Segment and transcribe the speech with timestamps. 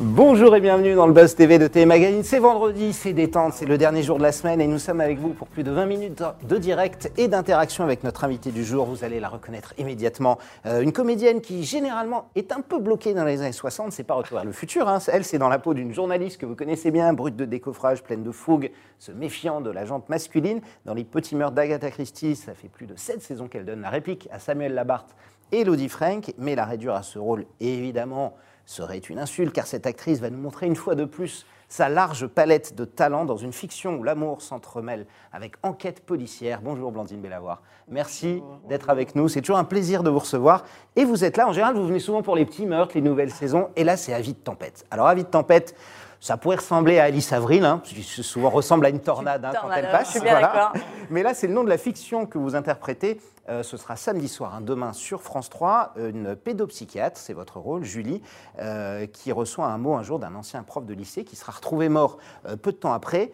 [0.00, 2.24] Bonjour et bienvenue dans le Buzz TV de TV Magazine.
[2.24, 5.20] C'est vendredi, c'est détente, c'est le dernier jour de la semaine et nous sommes avec
[5.20, 8.84] vous pour plus de 20 minutes de direct et d'interaction avec notre invité du jour.
[8.84, 10.38] Vous allez la reconnaître immédiatement.
[10.66, 14.14] Euh, une comédienne qui généralement est un peu bloquée dans les années 60, c'est pas
[14.14, 14.88] Retour le futur.
[14.88, 14.98] hein.
[15.06, 18.24] Elle, c'est dans la peau d'une journaliste que vous connaissez bien, brute de décoffrage, pleine
[18.24, 20.60] de fougue, se méfiant de la jante masculine.
[20.84, 23.90] Dans les petits meurtres d'Agatha Christie, ça fait plus de 7 saisons qu'elle donne la
[23.90, 25.14] réplique à Samuel Labarthe
[25.52, 28.34] et Elodie Frank, mais la réduire à ce rôle, évidemment,
[28.66, 32.26] serait une insulte, car cette actrice va nous montrer une fois de plus sa large
[32.26, 36.60] palette de talents dans une fiction où l'amour s'entremêle avec enquête policière.
[36.60, 37.62] Bonjour Blandine Bellavoir.
[37.88, 39.28] Merci d'être avec nous.
[39.28, 40.64] C'est toujours un plaisir de vous recevoir.
[40.96, 43.30] Et vous êtes là, en général, vous venez souvent pour les petits meurtres, les nouvelles
[43.30, 43.70] saisons.
[43.74, 44.84] Et là, c'est Avis de tempête.
[44.90, 45.74] Alors, Avis de tempête,
[46.20, 49.72] ça pourrait ressembler à Alice Avril, hein, qui souvent ressemble à une tornade, hein, quand
[49.72, 50.08] elle passe.
[50.08, 50.74] je suis bien d'accord.
[51.08, 53.18] Mais là, c'est le nom de la fiction que vous interprétez.
[53.48, 57.82] Euh, ce sera samedi soir, hein, demain sur France 3, une pédopsychiatre, c'est votre rôle,
[57.82, 58.22] Julie,
[58.60, 61.88] euh, qui reçoit un mot un jour d'un ancien prof de lycée qui sera retrouvé
[61.88, 63.32] mort euh, peu de temps après.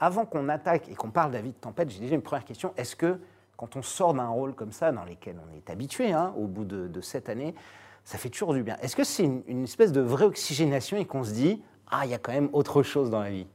[0.00, 2.72] Avant qu'on attaque et qu'on parle d'Avis de tempête, j'ai déjà une première question.
[2.78, 3.20] Est-ce que
[3.58, 6.64] quand on sort d'un rôle comme ça, dans lequel on est habitué hein, au bout
[6.64, 7.54] de, de cette année,
[8.02, 8.78] ça fait toujours du bien?
[8.80, 12.10] Est-ce que c'est une, une espèce de vraie oxygénation et qu'on se dit, ah, il
[12.10, 13.46] y a quand même autre chose dans la vie?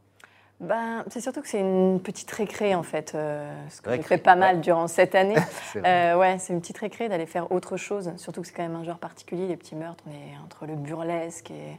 [0.61, 4.17] Ben, c'est surtout que c'est une petite récré en fait, euh, ce que j'ai fait
[4.17, 4.61] pas mal ouais.
[4.61, 5.35] durant cette année.
[5.73, 5.85] C'est.
[5.85, 8.75] Euh, ouais, c'est une petite récré d'aller faire autre chose, surtout que c'est quand même
[8.77, 11.77] un genre particulier, les petits meurtres, on est entre le burlesque et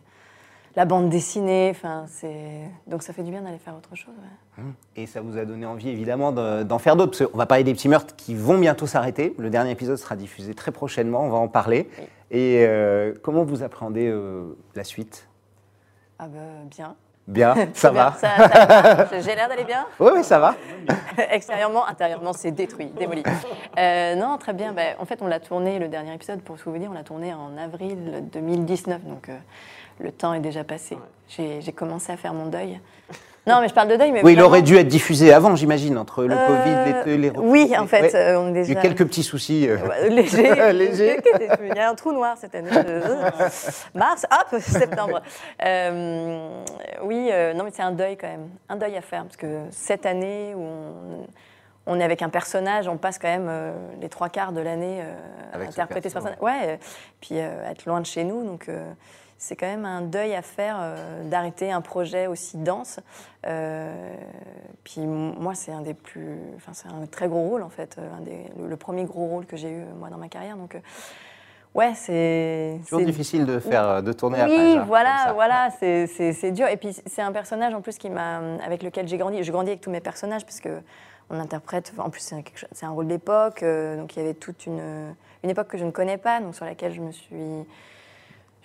[0.76, 4.12] la bande dessinée, enfin c'est donc ça fait du bien d'aller faire autre chose.
[4.58, 4.64] ouais.
[4.94, 7.64] Et ça vous a donné envie évidemment de- d'en faire d'autres, parce qu'on va parler
[7.64, 9.34] des petits meurtres qui vont bientôt s'arrêter.
[9.38, 11.88] Le dernier épisode sera diffusé très prochainement, on va en parler.
[11.98, 12.04] Oui.
[12.30, 14.14] Et euh, comment vous appréhendez
[14.74, 15.28] la suite?
[16.18, 16.94] Ah ben bien.
[17.26, 19.20] Bien, ça bien, va ça- ça va.
[19.20, 19.84] J'ai l'air d'aller bien.
[19.98, 20.54] Oui, oui, ça va.
[21.30, 23.24] Extérieurement, intérieurement, c'est détruit, démoli.
[23.78, 24.72] Euh, non, très bien.
[24.72, 27.34] Ben, en fait, on l'a tourné, le dernier épisode, pour vous dire, on l'a tourné
[27.34, 29.02] en avril 2019.
[29.04, 29.36] Donc, euh,
[29.98, 30.96] le temps est déjà passé.
[31.28, 32.80] J'ai commencé à faire mon deuil.
[33.46, 34.22] Non, mais je parle de deuil, mais.
[34.24, 37.72] Oui, il aurait dû être diffusé avant, j'imagine, entre le Euh, Covid, les, les Oui,
[37.78, 38.14] en fait, Ouais.
[38.16, 38.78] euh, on est Il y a déjà.
[38.80, 39.68] eu quelques petits soucis.
[39.68, 39.76] euh.
[40.08, 40.52] Léger.
[40.72, 41.20] Léger.
[41.62, 42.70] Il y a un trou noir cette année.
[43.94, 45.22] Mars, hop, septembre.
[45.64, 46.64] Euh,
[47.02, 48.48] oui, euh, non, mais c'est un deuil quand même.
[48.68, 49.22] Un deuil à faire.
[49.22, 51.26] Parce que cette année où on,
[51.94, 55.02] on est avec un personnage, on passe quand même euh, les trois quarts de l'année
[55.02, 55.12] euh,
[55.56, 56.38] à interpréter ce perso, personnage.
[56.42, 56.76] Ouais, euh,
[57.20, 58.44] puis être loin de chez nous.
[58.44, 58.68] Donc.
[59.38, 63.00] C'est quand même un deuil à faire euh, d'arrêter un projet aussi dense.
[63.46, 64.14] Euh,
[64.84, 68.08] puis moi, c'est un des plus, enfin c'est un très gros rôle en fait, euh,
[68.16, 70.56] un des- le, le premier gros rôle que j'ai eu moi dans ma carrière.
[70.56, 70.76] Donc
[71.74, 75.32] ouais, c'est Toujours difficile de faire, de tourner oui, page, hein, voilà, comme ça.
[75.34, 76.68] voilà, c'est- dur.
[76.68, 79.42] Et puis c'est un personnage en plus qui m'a, avec lequel j'ai grandi.
[79.42, 80.80] Je grandis avec tous mes personnages parce que
[81.28, 81.92] on interprète.
[81.98, 82.42] En plus, c'est un,
[82.72, 85.90] c'est rôle d'époque, euh, donc il y avait toute une, une époque que je ne
[85.90, 87.34] connais pas, donc sur laquelle je me suis,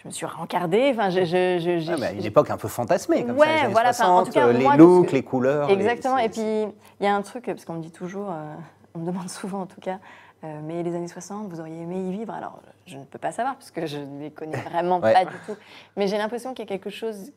[0.01, 0.89] je me suis rencardée.
[0.93, 3.89] Enfin, je, je, Ah, bah, une époque un peu fantasmée, comme Ouais, ça, les voilà,
[3.89, 5.69] enfin, en 60, tout cas, euh, les moi, looks, que- les couleurs.
[5.69, 6.17] Exactement.
[6.17, 8.55] Et puis, il y a un truc, parce qu'on me dit toujours, euh,
[8.95, 9.99] on me demande souvent en tout cas,
[10.43, 12.33] euh, mais les années 60, vous auriez aimé y vivre?
[12.33, 15.13] Alors, je ne peux pas savoir, parce que je ne les connais vraiment Ouais.
[15.13, 15.55] pas du tout.
[15.97, 17.31] Mais j'ai l'impression qu'il y a quelque chose.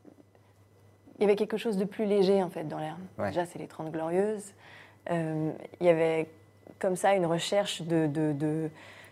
[1.19, 2.97] Il y avait quelque chose de plus léger, en fait, dans l'air.
[3.19, 3.29] Ouais.
[3.29, 4.53] Déjà, c'est les 30 Glorieuses.
[5.11, 5.51] Euh,
[5.81, 6.29] il y avait
[6.81, 8.07] comme ça une recherche de.
[8.07, 8.71] de, de de-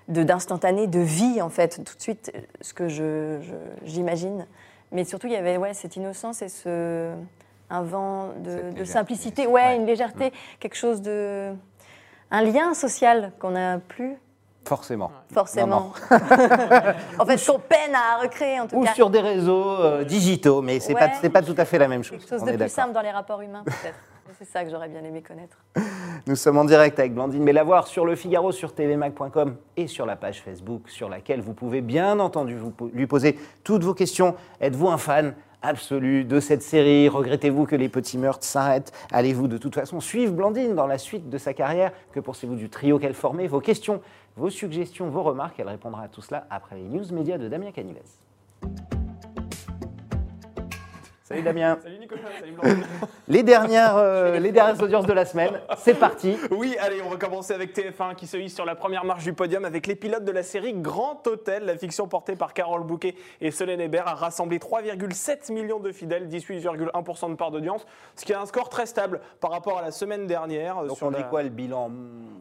[0.09, 3.55] d'instantané, de vie en fait, tout de suite, ce que je, je-
[3.87, 4.47] j'imagine.
[4.91, 7.13] Mais surtout, il y avait ouais, cette innocence et ce,
[7.71, 9.77] un vent de, simplicité, ouais, ouais.
[9.77, 11.53] une légèreté, quelque chose de...
[12.31, 14.17] Un lien social qu'on n'a plus
[14.65, 15.11] Forcément.
[15.33, 15.93] forcément.
[17.19, 18.95] en fait, qu'on peine à recréer en tout Ou cas.
[18.95, 21.13] sur des réseaux euh, digitaux, mais c'est pas, Ouais.
[21.21, 22.19] c'est pas tout à fait la même chose.
[22.21, 22.73] Quelque chose on de plus d'accord.
[22.75, 23.99] simple dans les rapports humains peut-être.
[24.39, 25.59] C'est ça que j'aurais bien aimé connaître.
[26.29, 30.15] Nous sommes en direct avec Blandine Bellavoir sur le Figaro, sur tvmag.com et sur la
[30.15, 34.37] page Facebook sur laquelle vous pouvez bien entendu vous lui poser toutes vos questions.
[34.61, 37.09] Êtes-vous un fan absolu de cette série?
[37.09, 38.93] Regrettez-vous que les petits meurtres s'arrêtent?
[39.11, 41.91] Allez-vous de toute façon suivre Blandine dans la suite de sa carrière?
[42.13, 43.49] Que pensez-vous du trio qu'elle formait?
[43.49, 44.01] Vos questions,
[44.37, 47.73] vos suggestions, vos remarques, elle répondra à tout cela après les news médias de Damien
[47.73, 48.01] Canivez.
[51.25, 51.79] Salut Damien.
[51.83, 52.85] Salut Nicolas, salut Blandine.
[53.29, 56.37] Les dernières, euh, les dernières audiences de la semaine, c'est parti.
[56.51, 59.33] Oui, allez, on va commencer avec TF1 qui se hisse sur la première marche du
[59.33, 61.65] podium avec les pilotes de la série Grand Hôtel.
[61.65, 66.29] La fiction portée par Carole Bouquet et Solène Hébert a rassemblé 3,7 millions de fidèles,
[66.29, 67.87] 18,1% de part d'audience,
[68.17, 70.79] ce qui est un score très stable par rapport à la semaine dernière.
[70.79, 71.91] euh, Donc sur on dit la- quoi le bilan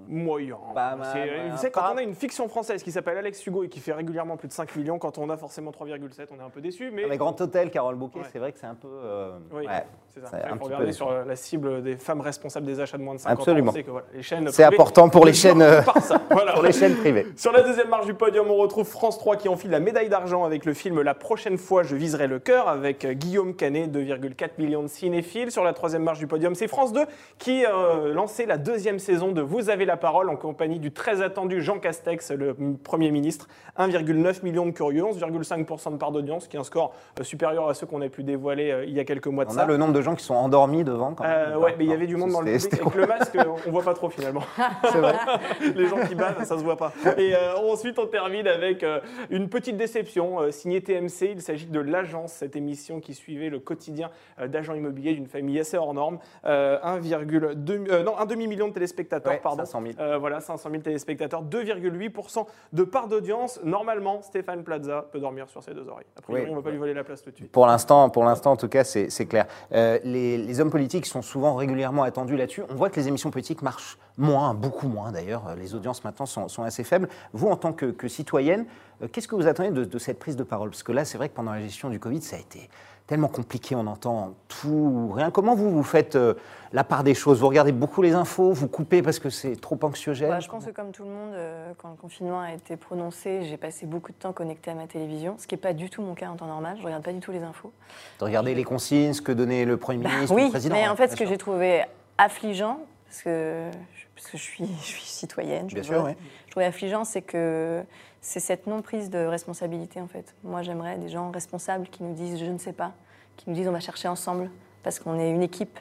[0.08, 0.58] Moyen.
[0.76, 1.50] Pas mal, C'est- ouais.
[1.52, 3.80] Vous savez, quand Pas- on a une fiction française qui s'appelle Alex Hugo et qui
[3.80, 6.60] fait régulièrement plus de 5 millions, quand on a forcément 3,7, on est un peu
[6.60, 6.92] déçu.
[6.92, 8.26] Mais Avec Grand Hôtel, Carole Bouquet, Ouais.
[8.32, 8.90] c'est vrai que c'est un peu.
[8.92, 9.32] euh,
[9.62, 9.68] Oui.
[9.68, 9.84] ouais.
[10.14, 10.38] C'est ça.
[10.52, 13.20] Il faut regarder sur euh, la cible des femmes responsables des achats de moins de
[13.20, 13.72] 50 Absolument.
[13.72, 13.76] ans.
[13.88, 16.22] Voilà, chaînes C'est important pour les ne chaînes, jouent euh, par ça.
[16.30, 16.52] Voilà.
[16.52, 17.28] Pour les chaînes privées.
[17.38, 20.44] Sur la deuxième marche du podium, on retrouve France 3 qui enfile la médaille d'argent
[20.44, 24.50] avec le film La prochaine fois je viserai le cœur avec euh, Guillaume Canet, 2,4
[24.58, 25.50] millions de cinéphiles.
[25.50, 27.06] Sur la troisième marche du podium, c'est France 2
[27.38, 31.22] qui euh, lançait la deuxième saison de Vous avez la parole en compagnie du très
[31.22, 32.54] attendu Jean Castex, le
[32.84, 33.48] Premier ministre.
[33.80, 37.74] 1,9 million de curieux, 11,5% de part d'audience, qui est un score euh, supérieur à
[37.74, 39.64] ceux qu'on a pu dévoiler il y a quelques mois de On ça.
[39.64, 41.52] a le nombre de gens qui sont endormis devant quand même.
[41.54, 42.74] Euh, ouais, mais il y avait du monde dans le public.
[42.82, 43.38] Avec le masque,
[43.68, 44.44] on voit pas trop finalement.
[44.92, 45.16] C'est vrai.
[45.76, 46.92] Les gens qui bavent, ça se voit pas.
[47.18, 49.00] Et euh, ensuite, on termine avec euh,
[49.30, 51.32] une petite déception euh, signée TMC.
[51.34, 54.10] Il s'agit de l'agence, cette émission qui suivait le quotidien
[54.40, 56.20] euh, d'agents immobiliers d'une famille assez hors norme.
[56.46, 59.66] Euh, 1,2 euh, non, un demi million de téléspectateurs, Ouais, pardon.
[59.66, 59.94] 500 000.
[60.00, 63.60] Euh, voilà, 500 000 téléspectateurs, 2,8% de part d'audience.
[63.64, 66.06] Normalement, Stéphane Plaza peut dormir sur ses deux oreilles.
[66.18, 66.48] A priori, Oui.
[66.50, 67.52] on ne va pas lui voler la place tout de suite.
[67.52, 69.26] Pour l'instant, pour l'instant, en tout cas, c'est c'est
[69.74, 72.64] Euh, les, hommes politiques sont souvent régulièrement attendus là-dessus.
[72.70, 75.48] On voit que les émissions politiques marchent moins, beaucoup moins d'ailleurs.
[75.48, 77.10] Euh, Les audiences maintenant sont, assez faibles.
[77.34, 78.66] Vous, en tant que, que citoyenne,
[79.02, 80.70] euh, qu'est-ce que vous attendez de, de cette prise de parole?
[80.70, 82.70] Parce que là, c'est vrai que pendant la gestion du Covid, ça a été
[83.12, 83.76] tellement compliqué.
[83.76, 85.32] On entend tout, rien.
[85.32, 86.36] Comment vous vous faites euh,
[86.72, 87.42] la part des choses?
[87.42, 90.30] Vous regardez beaucoup les infos, vous coupez parce que c'est trop anxiogène?
[90.30, 93.42] Bah, je pense que comme tout le monde, euh, quand le confinement a été prononcé,
[93.44, 96.02] j'ai passé beaucoup de temps connectée à ma télévision, ce qui n'est pas du tout
[96.02, 96.78] mon cas en temps normal.
[96.80, 97.74] Je regarde pas du tout les infos.
[98.20, 100.76] De regarder les consignes, ce que donnait le Premier ministre, Bah oui, le Président.
[100.76, 101.84] mais en hein, fait, bien ce que j'ai trouvé
[102.18, 103.70] affligeant, parce que,
[104.16, 106.14] parce que je, suis, je suis citoyenne, je Bien sûr, oui.
[106.46, 107.84] je trouvais affligeant, c'est que
[108.22, 110.36] c'est cette non-prise de responsabilité, en fait.
[110.44, 112.94] Moi, j'aimerais des gens responsables qui nous disent «je ne sais pas»,
[113.38, 114.50] qui nous disent «on va chercher ensemble»,
[114.84, 115.80] parce qu'on est une équipe.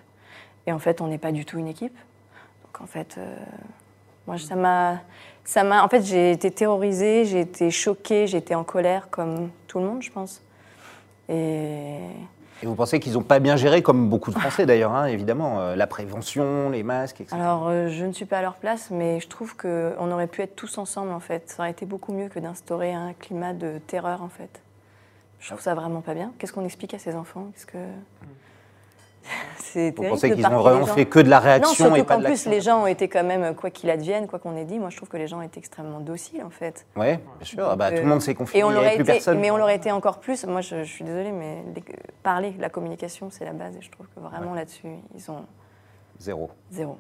[0.67, 1.97] Et en fait, on n'est pas du tout une équipe.
[2.65, 3.37] Donc, en fait, euh,
[4.27, 5.01] moi, ça m'a...
[5.45, 9.51] Ça m'a, en fait, j'ai été terrorisée, j'ai été choquée, j'ai été en colère, comme
[9.67, 10.43] tout le monde, je pense.
[11.29, 11.99] Et...
[12.63, 15.61] Et vous pensez qu'ils n'ont pas bien géré, comme beaucoup de Français d'ailleurs, hein, évidemment,
[15.61, 17.37] euh, la prévention, les masques, etc.
[17.41, 20.43] Alors, euh, je ne suis pas à leur place, mais je trouve qu'on aurait pu
[20.43, 21.49] être tous ensemble, en fait.
[21.49, 24.61] Ça aurait été beaucoup mieux que d'instaurer un climat de terreur, en fait.
[25.39, 26.33] Je trouve ça vraiment pas bien.
[26.39, 27.49] Qu'est-ce qu'on explique à ces enfants?
[27.55, 27.79] Qu'est-ce que...
[29.59, 32.03] C'est Vous pensez qu'ils ont parquer vraiment fait que de la Non, réaction surtout et
[32.03, 34.57] pas de plus, l'action les gens ont été quand même, quoi qu'il advienne, quoi qu'on
[34.57, 36.87] ait dit, moi je trouve que les gens étaient extrêmement dociles, en fait.
[36.97, 37.69] Oui, bien sûr.
[37.71, 38.61] Ah bah, Euh, tout le monde s'est confié.
[38.61, 39.39] Et on il n'y avait plus été, personne.
[39.39, 40.45] mais on l'aurait été encore plus.
[40.47, 41.85] Moi, je, je suis désolée, mais les-
[42.23, 45.45] parler, la communication, c'est la base, et je trouve que vraiment là-dessus, ils ont
[46.19, 46.51] Zéro.
[46.71, 46.99] zéro.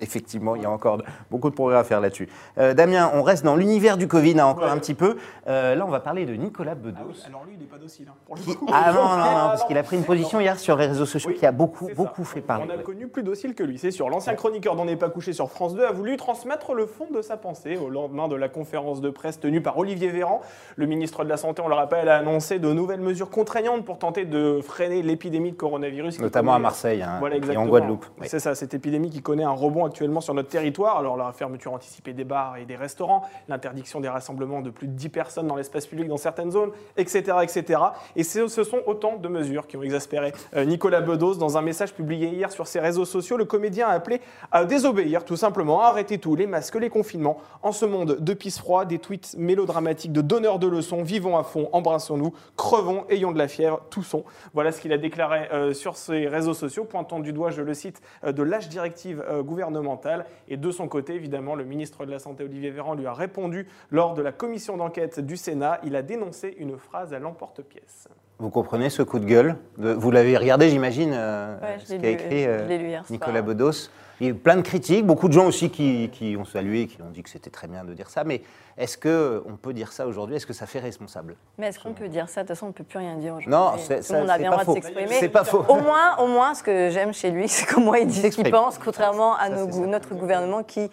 [0.00, 2.28] Effectivement, il y a encore beaucoup de progrès à faire là-dessus.
[2.58, 4.70] Euh, Damien, on reste dans l'univers du Covid hein, encore Ouais.
[4.70, 5.16] un petit peu.
[5.48, 6.96] Euh, là, on va parler de Nicolas Bedos.
[7.00, 8.06] Ah oui, alors lui, il n'est pas docile.
[8.08, 8.66] hein, pour le Qui- coup.
[8.72, 11.30] Ah non, non, non, parce qu'il a pris une position hier sur les réseaux sociaux
[11.30, 12.64] Oui, qui a beaucoup, beaucoup fait parler.
[12.68, 14.08] On a connu plus docile que lui, c'est sûr.
[14.08, 17.20] L'ancien chroniqueur d'On n'est pas couché sur France 2 a voulu transmettre le fond de
[17.22, 20.40] sa pensée au lendemain de la conférence de presse tenue par Olivier Véran.
[20.76, 23.98] Le ministre de la Santé, on le rappelle, a annoncé de nouvelles mesures contraignantes pour
[23.98, 26.20] tenter de freiner l'épidémie de coronavirus.
[26.20, 27.64] Notamment à Marseille hein, Voilà, et exactement.
[27.64, 28.06] en Guadeloupe.
[28.20, 28.26] Oui.
[28.30, 30.98] C'est ça, cette épidémie qui connaît un rebond actuellement sur notre territoire.
[30.98, 34.92] Alors la fermeture anticipée des bars et des restaurants, l'interdiction des rassemblements de plus de
[34.92, 37.38] 10 personnes dans l'espace public dans certaines zones, etc.
[37.42, 37.80] etc.
[38.16, 41.34] Et ce sont autant de mesures qui ont exaspéré euh, Nicolas Bedos.
[41.36, 44.20] Dans un message publié hier sur ses réseaux sociaux, le comédien a appelé
[44.50, 47.38] à désobéir tout simplement, à arrêter tout, les masques, les confinements.
[47.62, 51.42] En ce monde de pisse froid, des tweets mélodramatiques de donneurs de leçons, vivons à
[51.42, 54.24] fond, embrassons-nous, crevons, ayons de la fièvre, toussons.
[54.54, 57.74] Voilà ce qu'il a déclaré euh, sur ses réseaux sociaux, pointant du doigt, je le
[57.74, 59.42] cite, euh, de l'âge directive euh,
[59.72, 60.26] gouvernementale.
[60.48, 63.66] Et de son côté, évidemment, le ministre de la Santé, Olivier Véran, lui a répondu
[63.90, 65.80] lors de la commission d'enquête du Sénat.
[65.84, 68.08] Il a dénoncé une phrase à l'emporte-pièce.
[68.38, 72.44] Vous comprenez ce coup de gueule Vous l'avez regardé, j'imagine, euh, Ouais, ce qu'a écrit
[72.46, 73.12] euh, l'ai lu hier soir.
[73.12, 73.88] Nicolas Bedos.
[74.20, 76.86] Il y a eu plein de critiques, beaucoup de gens aussi qui, qui ont salué,
[76.86, 78.24] qui ont dit que c'était très bien de dire ça.
[78.24, 78.42] Mais
[78.78, 81.36] est-ce qu'on peut dire ça aujourd'hui Est-ce que ça fait responsable?
[81.58, 82.42] Mais est-ce qu'on peut dire ça?
[82.42, 83.50] De toute façon, on ne peut plus rien dire aujourd'hui.
[83.50, 85.14] Non, c'est monde a bien le droit de s'exprimer.
[85.18, 85.64] C'est pas faux.
[85.68, 88.50] Au moins, au moins, ce que j'aime chez lui, c'est comment il dit ce qu'il
[88.50, 90.90] pense, contrairement à nos notre gouvernement qui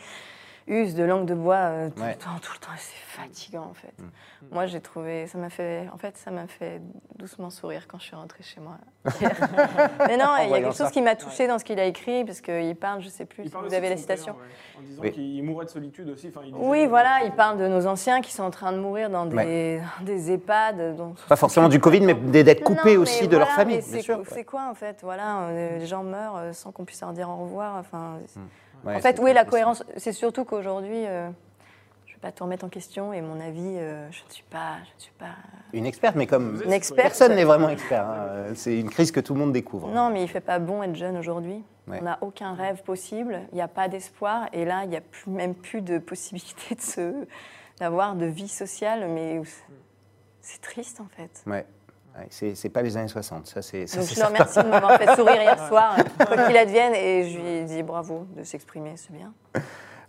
[0.70, 2.10] use de langue de bois euh, tout Ouais.
[2.12, 2.72] le temps, tout le temps.
[2.74, 3.94] et C'est fatigant, en fait.
[3.98, 4.06] Mm.
[4.54, 6.82] Moi, j'ai trouvé, ça m'a fait, en fait, ça m'a fait
[7.18, 8.78] doucement sourire quand je suis rentrée chez moi.
[10.08, 10.86] Mais non, il y a quelque ça.
[10.86, 13.44] chose qui m'a touchée dans ce qu'il a écrit, parce qu'il parle, je sais plus
[13.44, 14.34] Il si vous avez la citation.
[14.34, 15.12] père, ouais, en disant Oui.
[15.12, 16.28] qu'il mourait de solitude aussi.
[16.30, 18.78] Enfin, il disait- Oui, voilà, il parle de nos anciens qui sont en train de
[18.80, 20.96] mourir dans des, des EHPAD.
[20.96, 24.02] dont- Pas forcément du Covid, mais des- d'être coupés Non, aussi de leur famille, c'est
[24.02, 24.16] sûr.
[24.18, 27.12] quoi- C'est quoi en fait Voilà, euh, les gens meurent euh, sans qu'on puisse leur
[27.14, 27.76] dire au revoir.
[27.78, 28.20] Enfin,
[28.86, 31.28] Ouais, en fait, où est la cohérence C'est surtout qu'aujourd'hui, euh,
[32.06, 34.44] je ne vais pas tout remettre en question et mon avis, euh, je ne suis
[34.50, 35.36] pas, je ne suis pas.
[35.74, 37.02] Une experte, mais comme Une experte.
[37.02, 38.06] personne n'est vraiment expert.
[38.08, 38.54] hein.
[38.56, 39.90] C'est une crise que tout le monde découvre.
[39.90, 41.64] Non, mais il fait pas bon être jeune aujourd'hui.
[41.88, 41.98] Ouais.
[42.02, 43.42] On n'a aucun rêve possible.
[43.52, 46.76] Il n'y a pas d'espoir et là, il n'y a plus, même plus de possibilité
[46.76, 47.14] de se
[47.80, 49.08] d'avoir de vie sociale.
[49.10, 49.42] Mais
[50.42, 51.44] c'est triste en fait.
[51.48, 51.66] Ouais.
[52.30, 54.34] C'est c'est pas les années 60, ça c'est ça, Donc c'est je le certain.
[54.34, 57.84] remercie de m'avoir fait sourire hier soir, quoi qu'il advienne, et je lui ai dit
[57.84, 59.34] bravo de s'exprimer, c'est bien.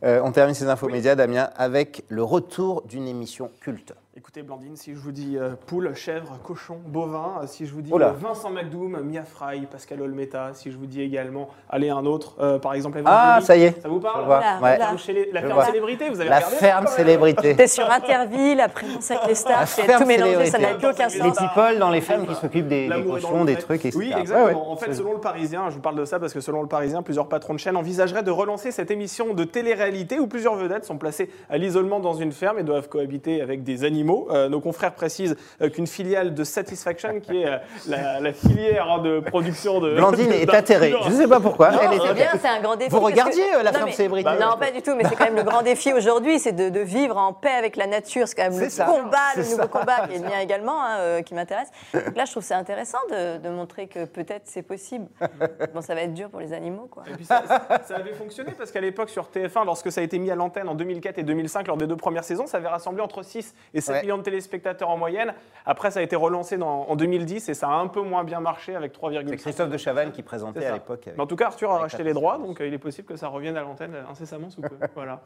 [0.02, 3.92] Euh, on termine ces infos médias, Damien, avec le retour d'une émission culte.
[4.16, 7.80] Écoutez, Blandine, si je vous dis euh, poule, chèvre, cochon, bovin, euh, si je vous
[7.80, 12.04] dis euh, Vincent McDoom, Mia Fry, Pascal Olmeta, si je vous dis également, allez, un
[12.04, 13.80] autre, euh, par exemple, Evan Ah, ça y est.
[13.80, 14.58] Ça vous parle Je vois, Voilà, ouais.
[14.58, 14.90] voilà.
[14.90, 15.64] Vous chez les- La Je ferme vois.
[15.64, 17.54] célébrité, vous avez La regardé ferme célébrité.
[17.54, 20.74] T'es sur Interville, après Danse avec les stars, La c'est ferme tout mélangé, ça n'a
[20.76, 21.38] aucun Les sens.
[21.38, 23.96] people dans les fermes qui s'occupent des, des cochons, des trucs, etc.
[23.96, 24.46] Oui, Ouais, exactement.
[24.64, 24.72] ouais.
[24.72, 27.02] En fait, selon le Parisien, je vous parle de ça parce que selon le Parisien,
[27.02, 30.98] plusieurs patrons de chaînes envisageraient de relancer cette émission de télé-réalité où plusieurs vedettes sont
[30.98, 33.99] placées à l'isolement dans une ferme et doivent cohabiter avec des animaux.
[34.30, 38.90] Euh, nos confrères précisent euh, qu'une filiale de Satisfaction, qui est euh, la, la filière
[38.90, 39.94] hein, de production de.
[39.94, 40.94] Blandine est atterrée.
[41.04, 41.70] Je ne sais pas pourquoi.
[41.70, 42.38] Non, elle est c'est bien, atterrée.
[42.40, 42.90] c'est un grand défi.
[42.90, 45.36] Vous regardiez, que- la Non, mais- célébrité Non, pas du tout, mais c'est quand même
[45.36, 48.26] le grand défi aujourd'hui, c'est de, de vivre en paix avec la nature.
[48.28, 49.68] C'est quand même C'est le ça, combat, le nouveau ça.
[49.68, 51.68] combat, qui est le mien également, hein, euh, qui m'intéresse.
[51.94, 55.06] Donc là, je trouve c'est intéressant de, de montrer que peut-être c'est possible.
[55.74, 57.02] Bon, ça va être dur pour les animaux, quoi.
[57.10, 60.04] Et puis ça, ça- ça avait fonctionné parce qu'à l'époque sur TF1, lorsque ça a
[60.04, 62.68] été mis à l'antenne en 2004 et 2005, lors des deux premières saisons, ça avait
[62.68, 64.02] rassemblé entre 6 et 7 Ouais.
[64.02, 65.34] millions de téléspectateurs en moyenne.
[65.66, 68.40] Après, ça a été relancé dans- en 2010 et ça a un peu moins bien
[68.40, 69.28] marché avec 3,5.
[69.28, 71.08] C'est Christophe de Chavannes qui présentait à l'époque.
[71.18, 73.28] en tout cas, Arthur a racheté les droits, donc euh, il est possible que ça
[73.28, 74.76] revienne à l'antenne incessamment sous peu.
[74.94, 75.20] Voilà.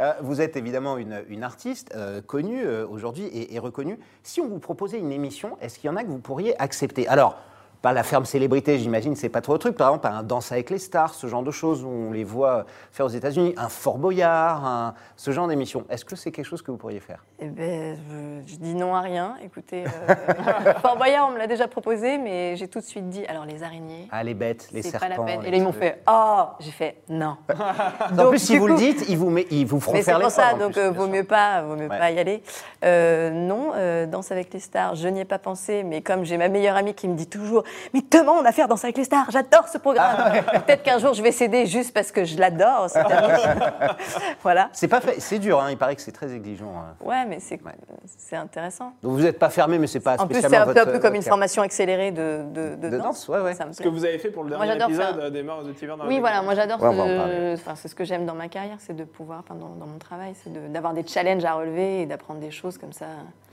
[0.00, 3.98] Euh, vous êtes évidemment une, une artiste euh, connue aujourd'hui et, et reconnue.
[4.22, 7.06] Si on vous proposait une émission, est-ce qu'il y en a que vous pourriez accepter?
[7.08, 7.36] Alors,
[7.82, 9.76] pas la ferme célébrité, j'imagine, c'est pas trop le truc.
[9.76, 12.66] Par exemple, un Danse avec les stars, ce genre de choses où on les voit
[12.90, 15.84] faire aux États-Unis, un Fort Boyard, un- ce genre d'émission.
[15.88, 17.24] Est-ce que c'est quelque chose que vous pourriez faire?
[17.40, 17.96] Eh ben,
[18.46, 19.36] je, je dis non à rien.
[19.44, 23.24] Écoutez, euh, Fort Boyard, on me l'a déjà proposé, mais j'ai tout de suite dit
[23.26, 24.08] alors les araignées.
[24.10, 25.06] Ah, les bêtes, les c'est serpents.
[25.08, 25.44] pas la peine.
[25.46, 27.36] Et là, ils m'ont fait Oh J'ai fait non.
[28.10, 30.12] En Donc, plus, si vous le dites, ils vous, met- ils vous feront Mais c'est
[30.14, 31.98] pour ça, en donc plus, euh, vaut mieux pas, vaut mieux Ouais.
[31.98, 32.42] pas y aller.
[32.84, 33.72] Euh, non,
[34.08, 36.94] Danse avec les stars, je n'y ai pas pensé, mais comme j'ai ma meilleure amie
[36.94, 37.62] qui me dit toujours,
[37.94, 40.16] mais demande à faire Danse avec les stars, j'adore ce programme.
[40.52, 42.88] Ah Peut-être qu'un jour je vais céder juste parce que je l'adore.
[44.42, 44.68] voilà.
[44.72, 46.72] C'est pas fait, c'est dur, hein, il paraît que c'est très exigeant.
[46.76, 46.94] hein.
[47.04, 47.72] Ouais, mais c'est Ouais.
[48.06, 48.92] c'est intéressant.
[49.02, 50.92] Donc vous n'êtes pas fermé, mais c'est pas En plus, spécialement c'est un peu, un
[50.94, 53.54] peu comme une votre- formation accélérée de, de, de De danse, ouais, ouais.
[53.54, 55.22] Ça me Ce que vous avez fait pour le dernier épisode ça.
[55.22, 56.82] euh, des morts de Tiver dans la Oui, voilà, moi j'adore.
[56.82, 56.88] En.
[57.54, 59.98] Enfin, c'est ce que j'aime dans ma carrière, c'est de pouvoir, enfin, dans, dans mon
[59.98, 63.06] travail, c'est de- d'avoir des challenges à relever et d'apprendre des choses comme ça.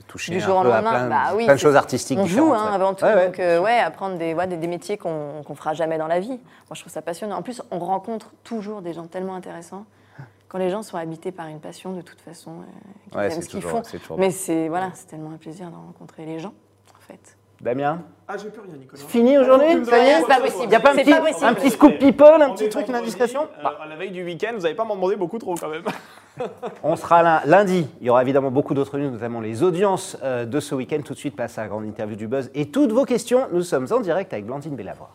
[0.06, 0.90] Toucher du un jour au peu à lendemain.
[0.90, 3.26] plein, Bah oui, plein de c'est- choses artistiques On joue hein, avant tout, Ouais, ouais.
[3.26, 6.20] donc euh, ouais, apprendre des, ouais, des, des métiers qu'on qu'on fera jamais dans la
[6.20, 6.28] vie.
[6.30, 7.36] Moi, je trouve ça passionnant.
[7.36, 9.84] En plus, on rencontre toujours des gens tellement intéressants.
[10.48, 12.52] Quand les gens sont habités par une passion, de toute façon,
[13.16, 13.82] euh, aiment ce qu'ils font.
[14.16, 16.52] Mais c'est voilà, c'est tellement un plaisir de rencontrer les gens,
[16.96, 17.36] en fait.
[17.60, 19.02] Damien Ah, j'ai plus rien, Nicolas.
[19.02, 20.62] Fini aujourd'hui Ça y est demandes C'est pas possible.
[20.64, 21.46] Il n'y a pas un C'est petit, pas possible.
[21.46, 24.22] un petit scoop people, un On petit truc, une indiscrétion euh, À la veille du
[24.24, 25.82] week-end, vous n'avez pas m'en demandé beaucoup trop quand même.
[26.82, 27.86] On sera là lundi.
[28.00, 31.00] Il y aura évidemment beaucoup d'autres news, notamment les audiences euh, de ce week-end.
[31.04, 33.48] Tout de suite, passe à la grande interview du Buzz et toutes vos questions.
[33.52, 35.14] Nous sommes en direct avec Blandine Bellavoir.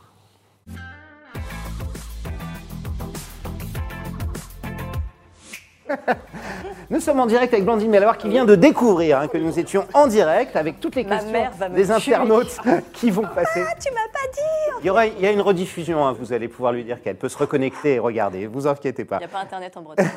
[6.91, 9.85] Nous sommes en direct avec Blandine Bellavoir qui vient de découvrir hein, que nous étions
[9.93, 12.57] en direct avec toutes les Ma questions des internautes
[12.91, 13.63] qui vont passer.
[13.65, 16.33] Ah, tu m'as pas dit Il y, aura, il y a une rediffusion, hein, vous
[16.33, 19.15] allez pouvoir lui dire qu'elle peut se reconnecter et regarder, vous inquiétez pas.
[19.15, 20.09] Il n'y a pas Internet en Bretagne.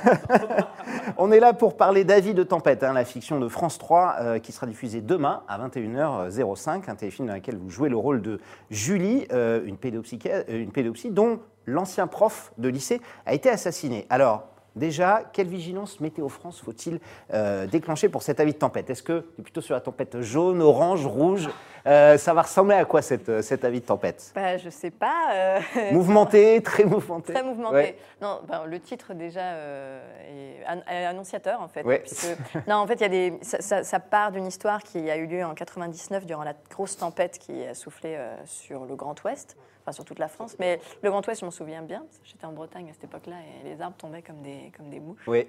[1.16, 4.38] On est là pour parler d'Avis de tempête, hein, la fiction de France 3 euh,
[4.40, 8.40] qui sera diffusée demain à 21h05, un téléfilm dans lequel vous jouez le rôle de
[8.70, 14.08] Julie, euh, une, pédopsychiatre- euh, une pédopsie dont l'ancien prof de lycée a été assassiné.
[14.10, 17.00] Alors, déjà, quelle vigilance Météo France faut-il
[17.32, 18.90] euh, déclencher pour cet avis de tempête?
[18.90, 21.48] Est-ce que plutôt sur la tempête jaune, orange, rouge?
[21.86, 24.32] Euh, Ça va ressembler à quoi cette, euh, cet avis de tempête?
[24.34, 25.32] Bah, je sais pas.
[25.34, 25.60] euh,
[25.92, 27.74] Mouvementé, très mouvementé Très mouvementé.
[27.74, 27.98] Ouais.
[28.22, 31.82] Non, ben, le titre déjà est, an- est annonciateur en fait.
[31.84, 31.98] Ouais.
[32.00, 35.10] puisque- non, en fait, il y a des, ça, ça- ça part d'une histoire qui
[35.10, 39.14] a eu lieu en 99 durant la grosse tempête qui a soufflé sur le Grand
[39.24, 40.56] Ouest, enfin sur toute la France.
[40.58, 42.04] Mais le Grand Ouest, je m'en souviens bien.
[42.24, 45.26] J'étais en Bretagne à cette époque-là et les arbres tombaient comme des, comme des mouches.
[45.28, 45.46] Oui.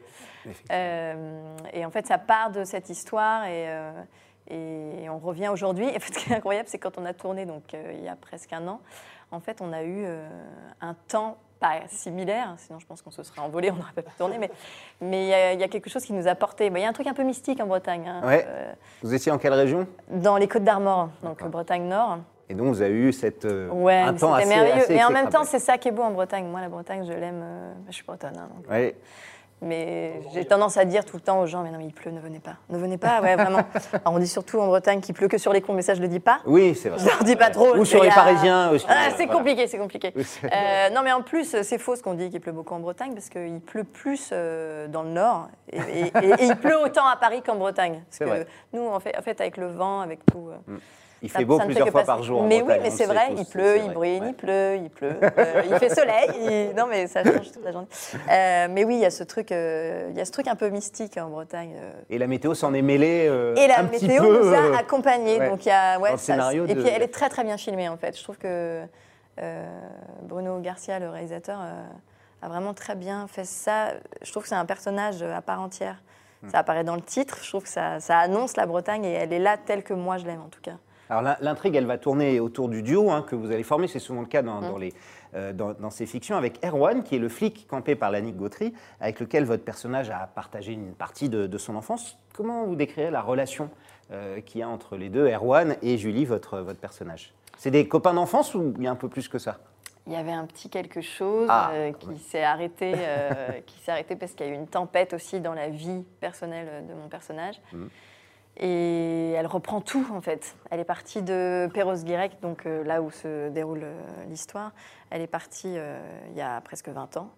[0.72, 3.92] Euh, et en fait, ça part de cette histoire et, euh,
[4.50, 5.88] et on revient aujourd'hui.
[5.88, 8.04] Et en fait, ce qui est incroyable, c'est quand on a tourné, donc euh, il
[8.04, 8.82] y a presque un an,
[9.32, 10.28] en fait, on a eu euh,
[10.82, 14.12] un temps pas similaire, sinon je pense qu'on se serait envolé, on n'aurait pas pu
[14.18, 14.52] tourner, mais
[15.00, 16.66] mais il y, a- il y a quelque chose qui nous a porté.
[16.68, 18.46] Il y a un truc un peu mystique en Bretagne, hein, Ouais.
[19.02, 19.88] Vous étiez en quelle région?
[20.10, 21.42] dans les Côtes d'Armor, donc.
[21.46, 22.20] Bretagne Nord.
[22.50, 24.84] Et donc vous avez eu cette, euh, Ouais, un temps assez, merveilleux.
[24.84, 26.46] assez Et en même temps, c'est ça qui est beau en Bretagne.
[26.46, 27.42] Moi, la Bretagne, je l'aime.
[27.44, 28.96] euh, je suis bretonne, hein, donc Ouais.
[29.62, 32.12] Mais j'ai tendance à dire tout le temps aux gens, mais non, mais il pleut,
[32.12, 32.58] ne venez pas.
[32.70, 33.60] Ne venez pas, ouais, vraiment.
[33.94, 36.02] Alors, on dit surtout en Bretagne qu'il pleut que sur les cons, mais ça, je
[36.02, 36.40] le dis pas.
[36.46, 37.00] Oui, c'est vrai.
[37.00, 37.74] Je leur dis pas trop.
[37.78, 38.86] Ou sur les a- Parisiens aussi.
[38.90, 39.34] Ah, c'est Voilà.
[39.40, 40.12] compliqué, c'est compliqué.
[40.16, 42.80] Oui, Euh, non, mais en plus, c'est faux ce qu'on dit qu'il pleut beaucoup en
[42.80, 46.78] Bretagne, parce qu'il pleut plus euh, dans le nord, et, et- et- et il pleut
[46.84, 47.94] autant à Paris qu'en Bretagne.
[48.04, 48.48] Parce C'est que vrai.
[48.74, 50.50] nous, en fait, en fait, avec le vent, avec tout.
[50.50, 50.78] euh,
[51.26, 53.06] Il Ça- fait beau plusieurs fois par jour en Mais oui, Bretagne, mais on c'est
[53.06, 54.18] vrai, tous, il pleut, il ouais.
[54.28, 55.16] il pleut, il pleut.
[55.24, 56.30] euh, il fait soleil.
[56.40, 57.88] il- Non, mais ça change toute la journée.
[58.32, 60.56] Euh, mais oui, il y a ce truc, euh, il y a ce truc un
[60.56, 61.76] peu mystique en Bretagne.
[62.10, 63.26] Et la météo s'en est mêlée
[63.58, 64.44] Et la un petit météo peu.
[64.48, 65.40] nous a accompagnés.
[65.40, 67.44] ouais, donc il y a, ouais, ça- scénario Et de- puis elle est très très
[67.44, 68.16] bien filmée en fait.
[68.18, 68.84] Je trouve que
[70.24, 71.60] Bruno Garcia, le réalisateur,
[72.42, 73.88] a vraiment très bien fait ça.
[74.22, 75.96] Je trouve que c'est un personnage à part entière.
[76.44, 76.50] Hmm.
[76.50, 77.40] Ça apparaît dans le titre.
[77.42, 80.18] Je trouve que ça, ça annonce la Bretagne et elle est là telle que moi
[80.18, 80.74] je l'aime en tout cas.
[81.10, 83.88] Alors l'in- l'intrigue, elle va tourner autour du duo hein, que vous allez former.
[83.88, 84.46] C'est souvent le cas Mmh.
[84.46, 84.94] dans, dans les,
[85.36, 88.74] euh, dans, dans ces fictions avec Erwan, qui est le flic campé par Lannick Gautry,
[89.00, 92.18] avec lequel votre personnage a partagé une partie de, de son enfance.
[92.34, 93.70] Comment vous décrirez la relation
[94.12, 97.34] euh, qu'il y a entre les deux, Erwan et Julie, votre, votre personnage?
[97.58, 99.58] C'est des copains d'enfance ou il y a un peu plus que ça?
[100.08, 102.94] Il y avait un petit quelque chose Ah, euh, qui s'est arrêté,
[103.66, 106.86] qui s'est arrêté parce qu'il y a eu une tempête aussi dans la vie personnelle
[106.88, 107.60] de mon personnage.
[107.74, 107.90] Mhm.
[108.58, 110.56] Et elle reprend tout en fait.
[110.72, 114.72] Elle est partie de Perros-Guirec, donc euh, là où se déroule euh, l'histoire.
[115.10, 116.00] Elle est partie euh,
[116.32, 117.30] il y a presque 20 ans.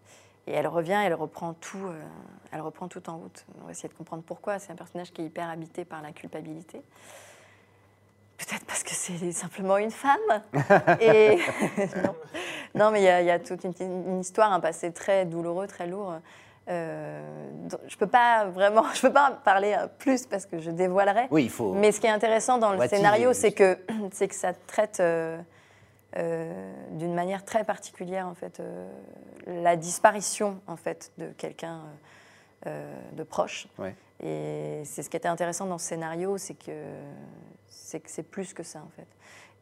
[0.45, 1.89] Et elle revient, elle reprend tout,
[2.53, 3.45] elle reprend tout en route.
[3.61, 4.59] On va essayer de comprendre pourquoi.
[4.59, 6.81] C'est un personnage qui est hyper habité par la culpabilité.
[8.37, 10.17] Peut-être parce que c'est simplement une femme.
[11.01, 11.37] Et
[12.05, 12.15] non.
[12.75, 15.25] Non, mais il y, a- il y a toute une, une histoire, un passé très
[15.25, 16.13] douloureux, très lourd.
[16.69, 17.21] Euh,
[17.87, 21.27] je peux pas vraiment, je peux pas parler euh, plus parce que je dévoilerais.
[21.31, 21.73] Oui, il faut.
[21.73, 23.77] Mais ce qui est intéressant dans le scénario, c'est que,
[24.11, 25.37] c'est que ça traite euh,
[26.17, 28.61] euh, d'une manière très particulière en fait
[29.45, 31.81] la disparition en fait de quelqu'un
[32.65, 33.67] de proche.
[33.77, 33.95] Ouais.
[34.21, 36.71] Et c'est ce qui était intéressant dans ce scénario, c'est que
[37.67, 39.07] c'est que c'est plus que ça en fait.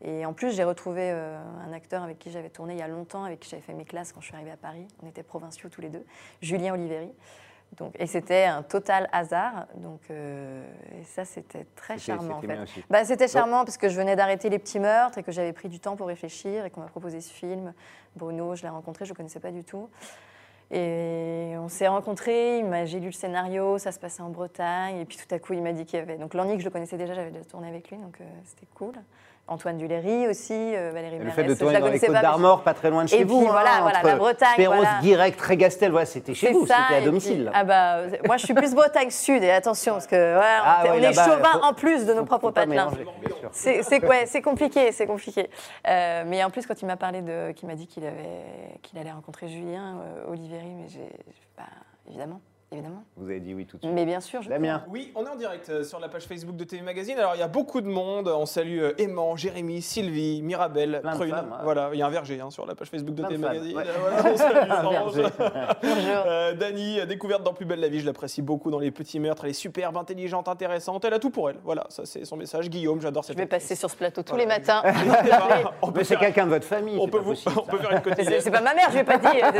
[0.01, 2.87] Et en plus, j'ai retrouvé euh, un acteur avec qui j'avais tourné il y a
[2.87, 4.87] longtemps, avec qui j'avais fait mes classes quand je suis arrivée à Paris.
[5.01, 6.05] On était provinciaux tous les deux,
[6.41, 7.11] Julien Oliveri.
[7.77, 9.67] Donc, et c'était un total hasard.
[9.75, 10.65] Donc, euh,
[10.99, 12.83] et ça, c'était très charmant en c'était fait.
[12.89, 15.69] Bah, c'était charmant parce que je venais d'arrêter les petits meurtres et que j'avais pris
[15.69, 17.73] du temps pour réfléchir et qu'on m'a proposé ce film.
[18.15, 19.89] Bruno, je l'ai rencontré, je ne connaissais pas du tout.
[20.71, 25.17] Et on s'est rencontrés, j'ai lu le scénario, ça se passait en Bretagne, et puis
[25.17, 26.17] tout à coup il m'a dit qu'il y avait.
[26.17, 28.95] Donc Lannick, je le connaissais déjà, j'avais déjà tourné avec lui, donc euh, c'était cool.
[29.47, 32.63] Antoine Duléry aussi, euh, Valérie Et le Mérès, fait de tourner dans les Côtes d'Armor,
[32.63, 34.99] pas très loin de chez Et vous, voilà, hein, voilà, la Bretagne, Perros, voilà.
[35.03, 37.43] Guirec, Trégastel, voilà, c'était chez vous, c'était à domicile.
[37.45, 40.81] puis- ah bah, moi, je suis plus Bretagne Sud, et attention, parce que ouais, Ah
[40.85, 42.85] on, ouais, on est chauvin en plus de nos propres patelins.
[42.89, 43.49] mélanger, bien sûr.
[43.51, 45.49] C'est ouais, compliqué, c'est compliqué.
[45.87, 49.47] Euh, mais en plus, quand il m'a parlé de, qu'il m'a dit qu'il allait rencontrer
[49.47, 51.07] Julien euh, Oliveri, mais j'ai,
[51.55, 51.65] bah,
[52.09, 52.41] évidemment,
[52.75, 53.03] évidemment.
[53.17, 53.93] Vous avez dit oui tout de suite.
[53.93, 54.49] Mais bien sûr, je.
[54.49, 57.17] Damien, Oui, on est en direct euh, sur la page Facebook de TV Magazine.
[57.17, 58.27] Alors, il y a beaucoup de monde.
[58.27, 61.29] On salue euh, Aimant, Jérémy, Sylvie, Mirabel, Plein de Prune.
[61.31, 61.55] femmes.
[61.63, 63.53] Voilà, il y a un verger hein, sur la page Facebook de Plein TV femmes,
[63.53, 63.77] Magazine.
[63.77, 63.83] ouais.
[64.25, 65.25] Euh, voilà, on salue.
[66.27, 69.43] Euh, Dani, découverte dans Plus belle la vie, je l'apprécie beaucoup dans les petits meurtres.
[69.45, 71.05] Elle est superbe, intelligente, intéressante.
[71.05, 71.57] Elle a tout pour elle.
[71.63, 72.69] Voilà, ça c'est son message.
[72.69, 73.63] Guillaume, j'adore Je cette vais actrice.
[73.63, 74.43] passer sur ce plateau tous Voilà.
[74.43, 74.81] les matins.
[75.81, 76.97] on peut mais c'est faire, quelqu'un de votre famille.
[76.99, 78.41] on c'est peut pas vous- possible, on peut faire une quotidienne.
[78.41, 79.51] c'est pas ma mère, je vais pas dire.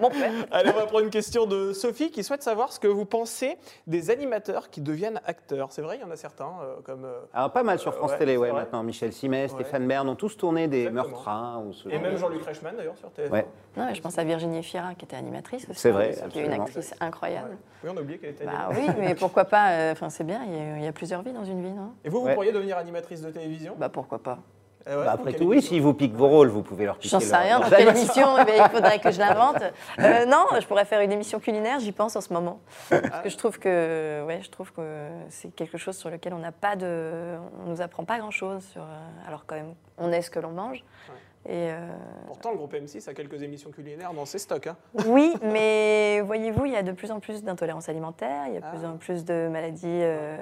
[0.00, 0.30] Mon père.
[0.50, 3.56] Allez, on va prendre une question de Sophie qui souhaite savoir ce que vous pensez
[3.86, 5.72] des animateurs qui deviennent acteurs.
[5.72, 7.04] C'est vrai, il y en a certains, euh, comme.
[7.04, 8.82] euh, Alors pas mal sur France Ouais, Télé, ouais, maintenant.
[8.82, 11.08] Michel Simet, Stéphane Bern ont tous tourné des Exactement.
[11.16, 11.28] meurtres.
[11.28, 13.30] hein, ou ce et genre même Jean-Luc Reichmann d'ailleurs sur TF1.
[13.30, 13.46] Ouais.
[13.76, 15.78] Non, mais je pense à Virginie Fira, qui était animatrice aussi.
[15.80, 17.56] C'est vrai, Qui est une actrice incroyable.
[17.84, 18.88] Oui, on a oublié qu'elle était Bah animatrice.
[18.88, 21.44] oui, mais pourquoi pas euh, Enfin, c'est bien, il y, y a plusieurs vies dans
[21.44, 21.92] une vie, non?
[22.04, 22.34] Et vous, vous Ouais.
[22.34, 23.74] pourriez devenir animatrice de télévision?
[23.78, 24.38] Bah pourquoi pas
[24.88, 27.08] Eh ouais, Bah, après tout, oui, s'ils vous piquent vos rôles, vous pouvez leur piquer
[27.10, 29.56] J'en sais leur- rien, dans quelle émission eh bien, il faudrait que je l'invente.
[29.98, 32.60] Euh, non, je pourrais faire une émission culinaire, j'y pense en ce moment.
[32.90, 36.38] Parce que je trouve que, ouais, je trouve que c'est quelque chose sur lequel on
[36.38, 37.36] n'a pas de.
[37.64, 40.38] On nous apprend pas grand chose, sur, euh, alors quand même, on est ce que
[40.38, 40.84] l'on mange.
[41.48, 41.78] Et euh,
[42.26, 44.66] Pourtant, le groupe M6 a quelques émissions culinaires dans ses stocks.
[44.66, 44.76] hein.
[45.06, 48.60] oui, mais voyez-vous, il y a de plus en plus d'intolérance alimentaire, il y a
[48.60, 48.76] de Ah.
[48.76, 49.86] plus en plus de maladies.
[49.86, 50.36] euh,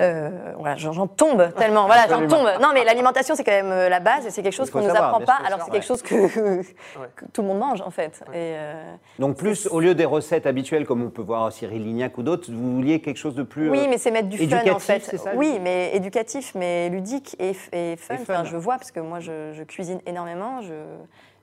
[0.00, 1.86] euh, voilà, j'en tombe tellement.
[1.86, 2.48] Voilà, j'en tombe.
[2.60, 4.88] Non, mais l'alimentation, c'est quand même euh, la base et c'est quelque chose qu'on ne
[4.88, 5.36] nous apprend pas.
[5.36, 6.62] sûr, Alors c'est quelque chose que,
[7.16, 8.22] que tout le monde mange en fait.
[8.32, 12.16] Et, euh, Donc plus, au lieu des recettes habituelles comme on peut voir Cyril Lignac
[12.18, 13.70] ou d'autres, vous vouliez quelque chose de plus...
[13.70, 15.16] oui, mais c'est mettre du fun éducatif, en fait.
[15.16, 17.68] ça, oui, mais éducatif, mais ludique et, fun.
[17.72, 18.14] Et fun.
[18.20, 20.60] Enfin, je vois parce que moi, je, je cuisine énormément.
[20.62, 20.74] Je-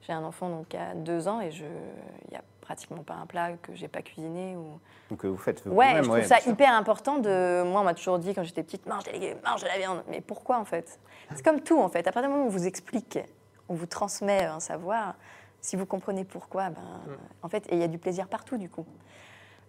[0.08, 2.41] J'ai un enfant donc a deux ans et je- il n'y a
[2.72, 4.80] pratiquement pas un plat que j'ai pas cuisiné ou.
[5.10, 7.64] Donc euh, vous faites Ouais, vous-même, je trouve ouais, ça hyper important de.
[7.64, 10.04] Moi, on m'a toujours dit quand j'étais petite, mange des légumes, mange de la viande.
[10.08, 11.00] Mais pourquoi en fait?
[11.36, 12.00] C'est comme tout en fait.
[12.08, 13.20] À partir du moment où on vous explique,
[13.68, 15.16] on vous transmet un savoir,
[15.60, 17.02] si vous comprenez pourquoi, ben,
[17.42, 18.86] en fait, et il y a du plaisir partout du coup.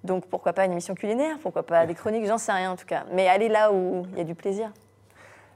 [0.05, 1.39] Donc pourquoi pas une émission culinaire?
[1.43, 2.27] Pourquoi pas des chroniques?
[2.27, 3.05] J'en sais rien en tout cas.
[3.13, 4.71] Mais aller là où il y a du plaisir.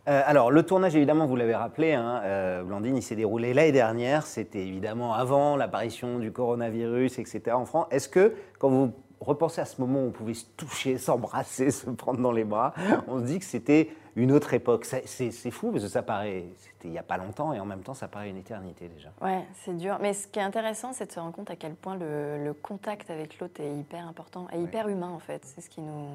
[0.08, 3.72] Euh, alors, le tournage, évidemment, vous l'avez rappelé, hein, euh, Blandine, il s'est déroulé l'année
[3.72, 4.26] dernière.
[4.26, 7.52] C'était évidemment avant l'apparition du coronavirus, etc.
[7.52, 7.86] en France.
[7.90, 11.90] Est-ce que, quand vous repense à ce moment où on pouvait se toucher, s'embrasser, se
[11.90, 12.72] prendre dans les bras,
[13.08, 14.84] on se dit que c'était une autre époque.
[14.84, 17.82] C'est fou parce que ça paraît, c'était il n'y a pas longtemps et en même
[17.82, 19.10] temps ça paraît une éternité déjà.
[19.20, 19.98] Ouais, c'est dur.
[20.00, 22.52] Mais ce qui est intéressant, c'est de se rendre compte à quel point le, le
[22.54, 25.42] contact avec l'autre est hyper important, et hyper humain en fait.
[25.44, 26.08] C'est ce qui nous.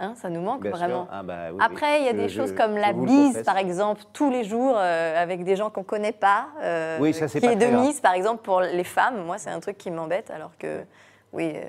[0.00, 1.08] Hein, ça nous manque Bien vraiment.
[1.10, 1.58] Ah bah oui.
[1.60, 4.44] Après, il y a Je- des je- choses comme la bise, par exemple, tous les
[4.44, 6.46] jours euh, avec des gens qu'on connaît pas.
[6.62, 9.24] euh, Oui, ça, c'est qui pas est de mise, par exemple, pour les femmes.
[9.24, 10.84] Moi, c'est un truc qui m'embête, alors que,
[11.32, 11.64] oui, euh,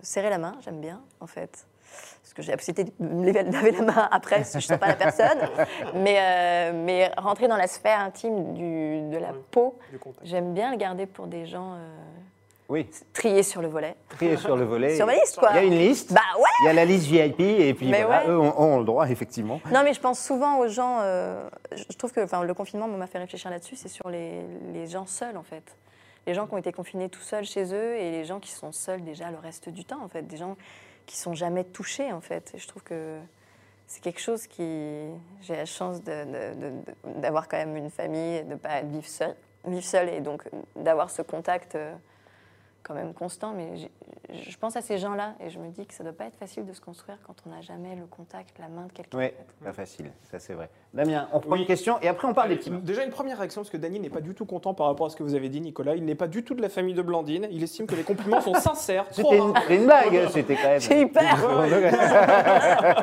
[0.00, 1.66] serrer la main, j'aime bien, en fait.
[2.22, 4.78] Parce que j'ai la possibilité de me laver la main après si je ne sens
[4.78, 5.38] pas la personne.
[5.94, 9.38] Mais, euh, mais rentrer dans la sphère intime du- de la Oui.
[9.50, 9.78] peau,
[10.22, 11.78] j'aime bien le garder pour des gens euh,
[12.68, 13.94] Oui, triés sur le volet.
[14.08, 14.96] trié sur le volet.
[14.96, 15.50] Sur ma liste, quoi.
[15.52, 16.12] Il y a une liste.
[16.12, 18.30] Bah ouais Il y a la liste VIP et puis Mais voilà, ouais.
[18.32, 19.60] eux ont, ont le droit effectivement.
[19.72, 20.98] Non, mais je pense souvent aux gens.
[21.02, 23.76] euh, je trouve que le confinement m'a fait réfléchir là-dessus.
[23.76, 25.76] C'est sur les, les gens seuls, en fait.
[26.26, 28.72] Les gens qui ont été confinés tout seuls chez eux et les gens qui sont
[28.72, 30.22] seuls déjà le reste du temps, en fait.
[30.22, 30.56] Des gens
[31.06, 32.50] qui sont jamais touchés, en fait.
[32.54, 33.16] Et je trouve que
[33.86, 35.06] c'est quelque chose qui.
[35.42, 36.00] J'ai la chance
[37.04, 40.42] d'avoir quand même une famille, et de ne pas vivre seul, vivre seul et donc
[40.74, 41.76] d'avoir ce contact.
[41.76, 41.94] euh,
[42.86, 43.72] quand même constant, mais
[44.32, 46.36] je pense à ces gens-là et je me dis que ça ne doit pas être
[46.36, 49.18] facile de se construire quand on n'a jamais le contact, la main de quelqu'un.
[49.18, 49.26] Oui,
[49.64, 50.70] pas facile, ça c'est vrai.
[50.94, 51.60] Damien, on reprend Oui.
[51.60, 52.70] une question et après on parle des petits.
[52.70, 55.10] Déjà une première réaction, parce que Dany n'est pas du tout content par rapport à
[55.10, 55.96] ce que vous avez dit, Nicolas.
[55.96, 57.48] Il n'est pas du tout de la famille de Blandine.
[57.50, 59.06] Il estime que les compliments sont sincères.
[59.10, 60.80] C'était une, une blague, c'était quand même.
[60.80, 61.22] J'ai eu peur.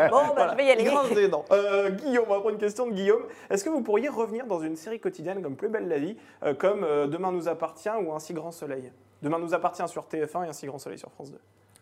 [0.10, 0.84] Bon, bah, je vais y aller.
[0.84, 1.46] Grince des dents.
[1.52, 3.24] Euh, Guillaume, on va prendre une question de Guillaume.
[3.50, 6.54] Est-ce que vous pourriez revenir dans une série quotidienne comme Plus belle la vie, euh,
[6.54, 8.92] comme euh, Demain nous appartient ou Un si grand soleil?
[9.24, 11.40] Demain nous appartient sur TF1 et Un si grand soleil sur France 2.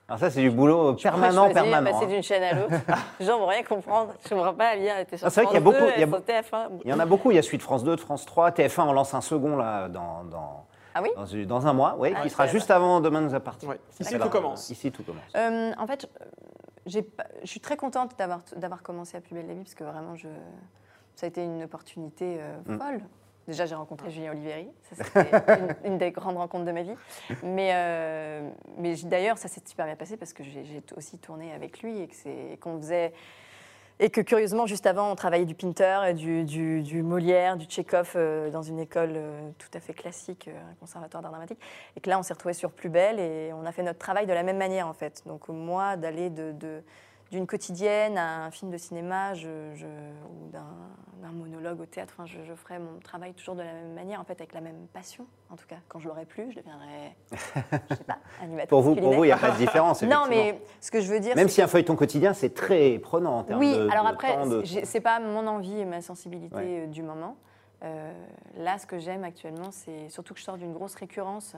[0.08, 1.92] Alors ça c'est du boulot permanent, Choisir, permanent.
[1.92, 2.08] passer hein.
[2.10, 2.74] d'une chaîne à l'autre.
[3.20, 4.14] Les gens vont rien comprendre.
[4.28, 4.94] Je ne comprends pas à lire.
[4.98, 6.70] Ah, c'est vrai qu'il y a beaucoup- 2, il y a elle beau- sur TF1.
[6.84, 8.52] Il y en a beaucoup, il y a celui de France 2, de France 3,
[8.52, 12.22] TF1 on lance un second là dans, dans, Ah oui dans, un mois, oui, Ah,
[12.22, 13.66] qui je sera juste avant Demain nous appartient.
[13.68, 13.80] Ouais.
[14.00, 14.70] Ici, Alors, tout commence.
[14.70, 15.22] Ici tout commence.
[15.36, 16.10] Euh, en fait,
[16.86, 17.00] je-
[17.44, 20.16] je suis très contente d'avoir d'avoir commencé à Plus belle la vie parce que vraiment,
[20.16, 20.28] je,
[21.16, 22.78] ça a été une opportunité euh, Mm.
[23.48, 24.68] Déjà, j'ai rencontré Julien Oliveri.
[24.84, 26.96] Ça, c'était une, une des grandes rencontres de ma vie.
[27.44, 31.82] Mais, euh, mais d'ailleurs, ça s'est super bien passé parce que j'ai aussi tourné avec
[31.82, 33.14] lui et qu'on faisait.
[34.00, 38.14] Et que curieusement, juste avant, on travaillait du Pinter, du, du, du Molière, du Tchekhov
[38.16, 41.60] euh, dans une école euh, tout à fait classique, un conservatoire d'art dramatique.
[41.96, 44.26] Et que là, on s'est retrouvés sur Plus Belle et on a fait notre travail
[44.26, 45.22] de la même manière, en fait.
[45.28, 46.82] Donc, moi, d'aller de, de-
[47.32, 50.66] d'une quotidienne à un film de cinéma je, je- ou d'un,
[51.34, 54.26] monologue au théâtre, enfin, je, je ferai mon travail toujours de la même manière, en
[54.26, 55.78] fait, avec la même passion, en tout cas.
[55.88, 57.38] Quand je l'aurai plus, je deviendrai, je
[57.96, 60.04] sais pas, animatrice Pour vous, pour vous, il n'y a pas de différence.
[60.04, 63.38] Non, mais ce que je veux dire, Même si un feuilleton quotidien, c'est très prenant
[63.40, 66.54] en termes oui, de, alors de après, de- c'est pas mon envie et ma sensibilité
[66.56, 66.80] Ouais.
[66.82, 67.38] euh, du moment.
[67.84, 68.12] Euh,
[68.58, 71.56] là, ce que j'aime actuellement, c'est surtout que je sors d'une grosse récurrence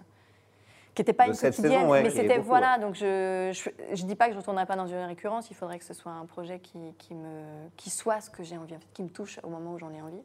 [0.94, 2.78] qui n'était pas une quotidienne, saison, ouais, mais c'était voilà.
[2.78, 5.50] Donc je, je je dis pas que je retournerai pas dans une récurrence.
[5.50, 7.42] Il faudrait que ce soit un projet qui, qui me
[7.78, 10.22] qui soit ce que j'ai envie, qui me touche au moment où j'en ai envie.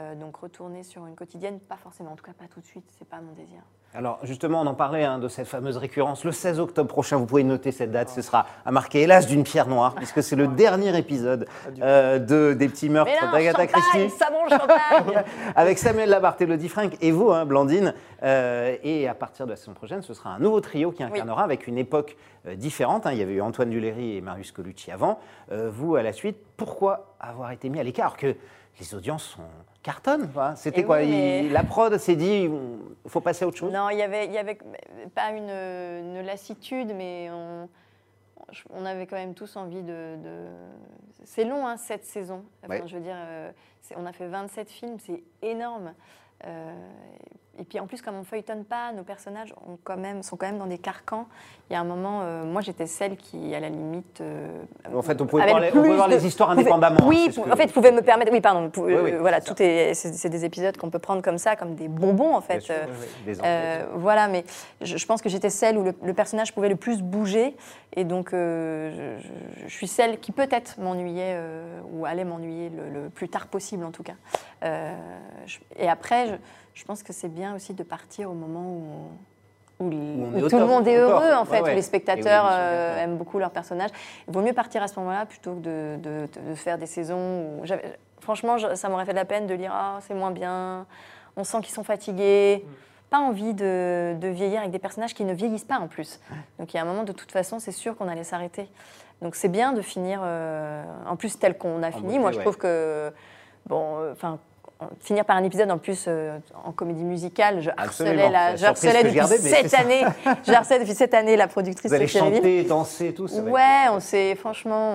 [0.00, 2.12] Euh, donc retourner sur une quotidienne, pas forcément.
[2.12, 2.84] En tout cas, pas tout de suite.
[2.98, 3.60] C'est pas mon désir.
[3.92, 6.24] Alors justement, on en parlait hein, de cette fameuse récurrence.
[6.24, 8.08] Le 16 octobre prochain, vous pouvez noter cette date.
[8.08, 11.46] Ce sera à marquer, hélas, d'une pierre noire, puisque c'est le dernier épisode
[11.80, 14.10] euh, de, des petits meurtres d'Agatha Christie.
[14.10, 15.24] ça champagne.
[15.56, 17.94] avec Samuel Labarthe, Elodie Frank et vous, hein, Blandine.
[18.22, 21.42] Euh, et à partir de la saison prochaine, ce sera un nouveau trio qui incarnera
[21.42, 23.06] avec une époque euh, différente.
[23.06, 23.12] hein.
[23.12, 25.18] Il y avait eu Antoine Duléry et Marius Colucci avant.
[25.50, 28.06] Euh, vous, à la suite, pourquoi avoir été mis à l'écart?
[28.06, 28.36] Alors que
[28.78, 29.42] les audiences sont
[29.82, 30.30] cartonnent.
[30.32, 30.56] quoi.
[30.56, 33.56] C'était Et quoi oui, mais- il- La prod s'est dit, il faut passer à autre
[33.56, 34.58] chose Non, il y avait, il y avait
[35.14, 37.68] pas une, une lassitude, mais on,
[38.74, 40.16] on avait quand même tous envie de.
[40.22, 40.46] de-
[41.24, 42.44] C'est long, hein, cette saison.
[42.64, 42.82] Enfin, Ouais.
[42.86, 43.50] Je veux dire, euh,
[43.82, 45.94] c'est- on a fait 27 films, c'est énorme.
[46.46, 46.72] Euh,
[47.58, 50.46] et puis en plus, comme on feuilletonne pas, nos personnages ont quand même, sont quand
[50.46, 51.26] même dans des carcans.
[51.68, 54.20] Il y a un moment, euh, moi j'étais celle qui, à la limite.
[54.20, 54.62] euh,
[54.94, 57.50] En fait, on pouvait les- on pouvait voir de- les histoires indépendamment, Oui, ce que-
[57.52, 58.32] en fait, pouvait me permettre.
[58.32, 58.70] Oui, pardon.
[58.76, 59.52] Oui, oui, euh, voilà, ça.
[59.54, 59.94] tout est.
[59.94, 62.60] C'est des épisodes qu'on peut prendre comme ça, comme des bonbons en fait.
[62.60, 64.44] sûr, Euh, oui, oui, des voilà, mais
[64.80, 67.56] je, je pense que j'étais celle où le, le personnage pouvait le plus bouger,
[67.94, 69.16] et donc je,
[69.68, 71.38] suis celle qui peut-être m'ennuyait
[71.92, 74.14] ou allait m'ennuyer le, le plus tard possible en tout cas.
[75.46, 76.38] Je- et après,
[76.74, 78.64] je pense que c'est bien aussi de partir au moment
[79.80, 79.88] où,
[80.48, 81.72] tout le monde est heureux en fait, ouais.
[81.72, 83.90] où les spectateurs euh, aiment beaucoup leur personnage.
[84.28, 87.16] Il vaut mieux partir à ce moment-là plutôt que de, de- de faire des saisons
[87.60, 87.64] où
[88.20, 90.86] franchement, ça m'aurait fait de la peine de lire ah c'est moins bien,
[91.36, 92.64] on sent qu'ils sont fatigués.
[93.08, 96.20] Pas envie de, de vieillir avec des personnages qui ne vieillissent pas en plus.
[96.60, 98.68] Donc il y a un moment, de toute façon, c'est sûr qu'on allait s'arrêter.
[99.20, 102.02] Donc c'est bien de finir, euh, en plus tel qu'on a fini.
[102.04, 103.12] beauté, Moi, je trouve que,
[103.66, 104.38] bon, euh, enfin,
[105.00, 107.60] finir par un épisode en plus euh, en comédie musicale.
[107.60, 110.02] Je harcelais, la, je harcelais depuis gardais, cette année.
[110.46, 113.38] je harcelais depuis cette année la productrice Vous allez chanter, danser, tout ça.
[113.38, 114.90] être- Ouais, on s'est franchement,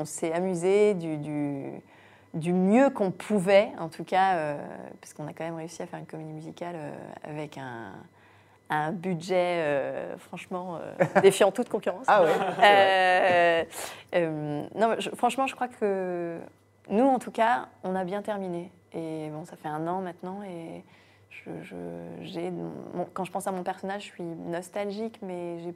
[0.00, 1.64] on s'est amusé du, du,
[2.34, 4.56] du mieux qu'on pouvait, en tout cas, euh,
[5.00, 6.90] parce qu'on a quand même réussi à faire une comédie musicale euh,
[7.24, 7.92] avec un,
[8.70, 10.78] un budget euh, franchement
[11.22, 12.04] défiant toute concurrence.
[12.06, 13.66] Ah ouais.
[14.74, 16.38] Non, je- franchement, je crois que
[16.90, 18.70] nous, en tout cas, on a bien terminé.
[18.98, 20.82] Et bon, ça fait un an maintenant, et
[21.30, 25.74] je, je- quand je pense à mon personnage, je suis nostalgique, mais j'ai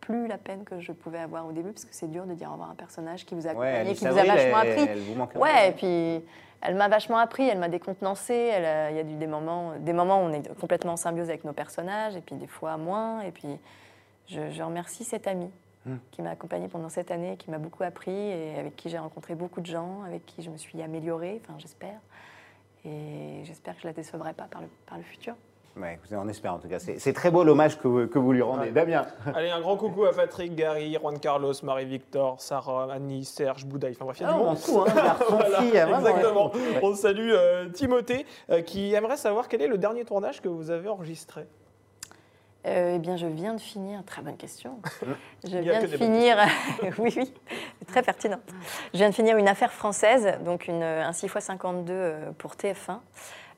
[0.00, 2.48] plus la peine que je pouvais avoir au début, parce que c'est dur de dire
[2.48, 4.60] au revoir à un personnage qui vous a Ouais, accompagné, Alice qui vous a vachement
[4.62, 4.86] elle- appris.
[4.90, 6.24] elle vous manque Ouais, et puis
[6.60, 8.50] elle m'a vachement appris, elle m'a décontenancé.
[8.50, 11.44] A- Il y a des moments, des moments où on est complètement en symbiose avec
[11.44, 13.20] nos personnages, et puis des fois moins.
[13.20, 13.48] Et puis
[14.26, 15.50] je, je remercie cette amie
[15.86, 15.96] Hmm.
[16.10, 19.36] qui m'a accompagnée pendant cette année, qui m'a beaucoup appris, et avec qui j'ai rencontré
[19.36, 22.00] beaucoup de gens, avec qui je me suis améliorée, enfin j'espère.
[22.88, 25.34] Et j'espère que je la décevrai pas par le, par le futur.
[25.76, 26.78] Ouais, écoutez, on espère en tout cas.
[26.80, 28.62] C'est très beau l'hommage que, vous- que vous lui rendez.
[28.66, 28.70] Ouais.
[28.72, 29.06] Damien.
[29.32, 33.92] Allez, un grand coucou à Patrick, Gary, Juan Carlos, Marie-Victor, Sarah, Annie, Serge, Boudaï.
[33.92, 34.56] Enfin bref, il y a Ah, du on monde.
[34.58, 36.50] s'en fout, hein, Voilà, fille, vraiment, exactement.
[36.52, 36.80] ouais.
[36.82, 40.70] On salue euh, Timothée euh, qui aimerait savoir quel est le dernier tournage que vous
[40.70, 41.42] avez enregistré.
[42.66, 44.04] Euh, eh bien, je viens de finir.
[44.04, 44.80] Très bonne question.
[45.44, 46.36] Je viens que de finir.
[46.98, 47.32] oui, oui,
[47.86, 48.40] très pertinent.
[48.92, 52.98] Je viens de finir une affaire française, donc une, un 6x52 euh, pour TF1,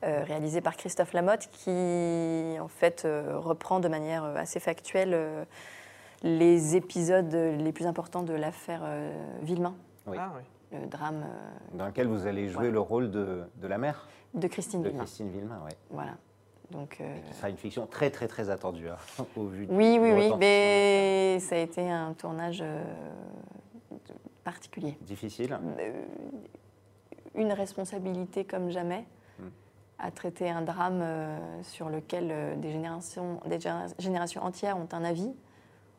[0.05, 5.45] euh, réalisé par Christophe Lamotte, qui en fait euh, reprend de manière assez factuelle euh,
[6.23, 9.11] les épisodes les plus importants de l'affaire euh,
[9.41, 9.75] Villemain,
[10.07, 10.19] Oui.
[10.21, 10.79] Ah oui.
[10.79, 12.71] le drame euh, Dans lequel vous allez jouer Ouais.
[12.71, 15.05] le rôle de, de la mère de Christine de Villemain.
[15.05, 15.59] Christine Villemain.
[15.65, 15.73] Ouais.
[15.89, 16.13] Voilà.
[16.71, 18.97] Donc, euh, Ce sera une fiction très très très attendue hein,
[19.37, 22.83] au vu du- Oui, oui, oui, mais ça a été un tournage euh,
[24.45, 24.97] particulier.
[25.03, 25.59] Difficile.
[25.79, 26.03] Euh,
[27.35, 29.05] Une responsabilité comme jamais
[29.39, 29.43] Mm.
[29.99, 35.05] à traiter un drame euh, sur lequel des, générations, des généra- générations entières ont un
[35.05, 35.33] avis.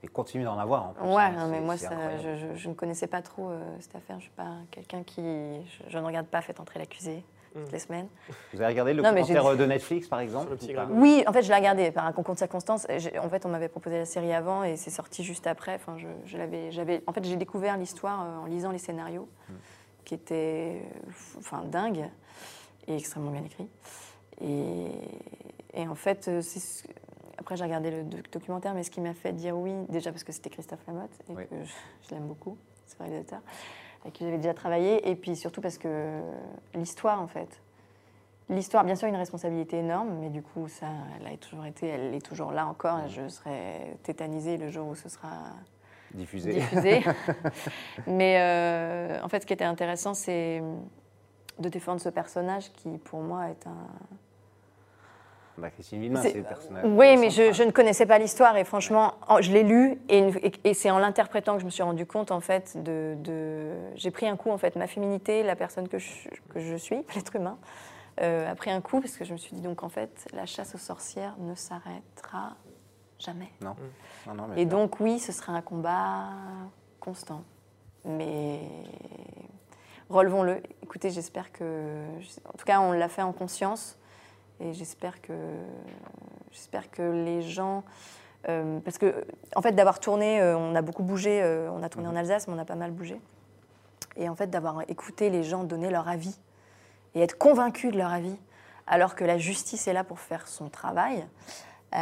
[0.03, 1.03] Et continue d'en avoir en plus.
[1.07, 4.15] Ouais, hein, mais moi, ça, je, je- je ne connaissais pas trop cette affaire.
[4.19, 5.21] Je ne suis pas quelqu'un qui.
[5.21, 7.71] Je, je ne regarde pas Faites entrer l'accusé toutes Mm.
[7.73, 8.07] les semaines.
[8.53, 10.55] Vous avez regardé le Non, commentaire de Netflix par exemple.
[10.91, 12.85] Oui, en fait, je l'ai regardé par un concours de circonstances.
[13.21, 15.75] En fait, on m'avait proposé la série avant et c'est sorti juste après.
[15.75, 19.27] Enfin, je, je l'avais, j'avais, en fait, j'ai découvert l'histoire euh, en lisant les scénarios,
[20.05, 21.09] qui étaient euh,
[21.39, 22.05] enfin, dingues
[22.87, 23.67] et extrêmement bien écrits.
[24.41, 24.87] Et,
[25.73, 26.41] et en fait, euh,
[27.37, 30.23] après, j'ai regardé le doc- documentaire, mais ce qui m'a fait dire oui, déjà parce
[30.23, 31.43] que c'était Christophe Lamotte et Oui.
[31.47, 31.71] que je,
[32.09, 33.39] je l'aime beaucoup, ce réalisateur,
[34.01, 36.19] avec qui j'avais déjà travaillé, et puis surtout parce que
[36.73, 37.61] l'histoire, en fait,
[38.49, 40.87] L'histoire, bien sûr, une responsabilité énorme, mais du coup, ça,
[41.19, 42.99] elle a toujours été, elle est toujours là encore.
[42.99, 45.29] et Je serai tétanisée le jour où ce sera
[46.13, 46.55] Diffusé.
[46.55, 47.01] diffusé.
[48.07, 50.61] mais euh, en fait, ce qui était intéressant, c'est
[51.59, 53.87] de défendre ce personnage qui, pour moi, est un.
[55.61, 56.83] Bah, Christine Villemain, C'est- c'est le personnage.
[56.85, 60.37] Oui, mais je, ne connaissais pas l'histoire et franchement, en- je l'ai lu et, une-
[60.41, 63.75] et- et c'est en l'interprétant que je me suis rendu compte en fait de, de-
[63.95, 66.97] j'ai pris un coup en fait ma féminité, la personne que je, que je suis,
[67.15, 67.57] l'être humain,
[68.21, 70.45] euh, a pris un coup parce que je me suis dit donc en fait la
[70.45, 72.55] chasse aux sorcières ne s'arrêtera
[73.19, 73.49] jamais.
[73.61, 73.75] Non.
[74.27, 76.25] Non, non, mais Et donc oui, ce sera un combat
[76.99, 77.43] constant,
[78.03, 78.59] mais
[80.09, 80.61] relevons-le.
[80.83, 81.63] Écoutez, j'espère que,
[82.45, 83.97] en tout cas, on l'a fait en conscience.
[84.61, 85.33] Et j'espère que,
[86.51, 87.83] j'espère que les gens.
[88.47, 91.41] euh, parce que, en fait, d'avoir tourné, euh, on a beaucoup bougé.
[91.41, 93.19] euh, on a tourné en Alsace, mais on a pas mal bougé.
[94.17, 96.37] Et en fait, d'avoir écouté les gens donner leur avis
[97.15, 98.35] et être convaincus de leur avis,
[98.87, 101.25] alors que la justice est là pour faire son travail.
[101.93, 101.97] Euh,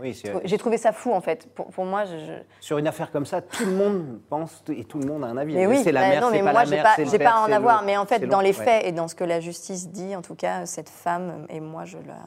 [0.00, 1.48] Oui, j'ai trouvé ça fou, en fait.
[1.54, 4.84] Pour, pour moi, je, je- Sur une affaire comme ça, tout le monde pense et
[4.84, 5.54] tout le monde a un avis.
[5.54, 7.18] mais oui, c'est la bah mère, c'est pas moi, la mère, pas, c'est le j'ai
[7.18, 7.80] père, pas à en avoir.
[7.80, 8.64] le- Mais en fait, dans les ouais.
[8.64, 11.84] faits et dans ce que la justice dit, en tout cas, cette femme, et moi,
[11.84, 12.18] je la,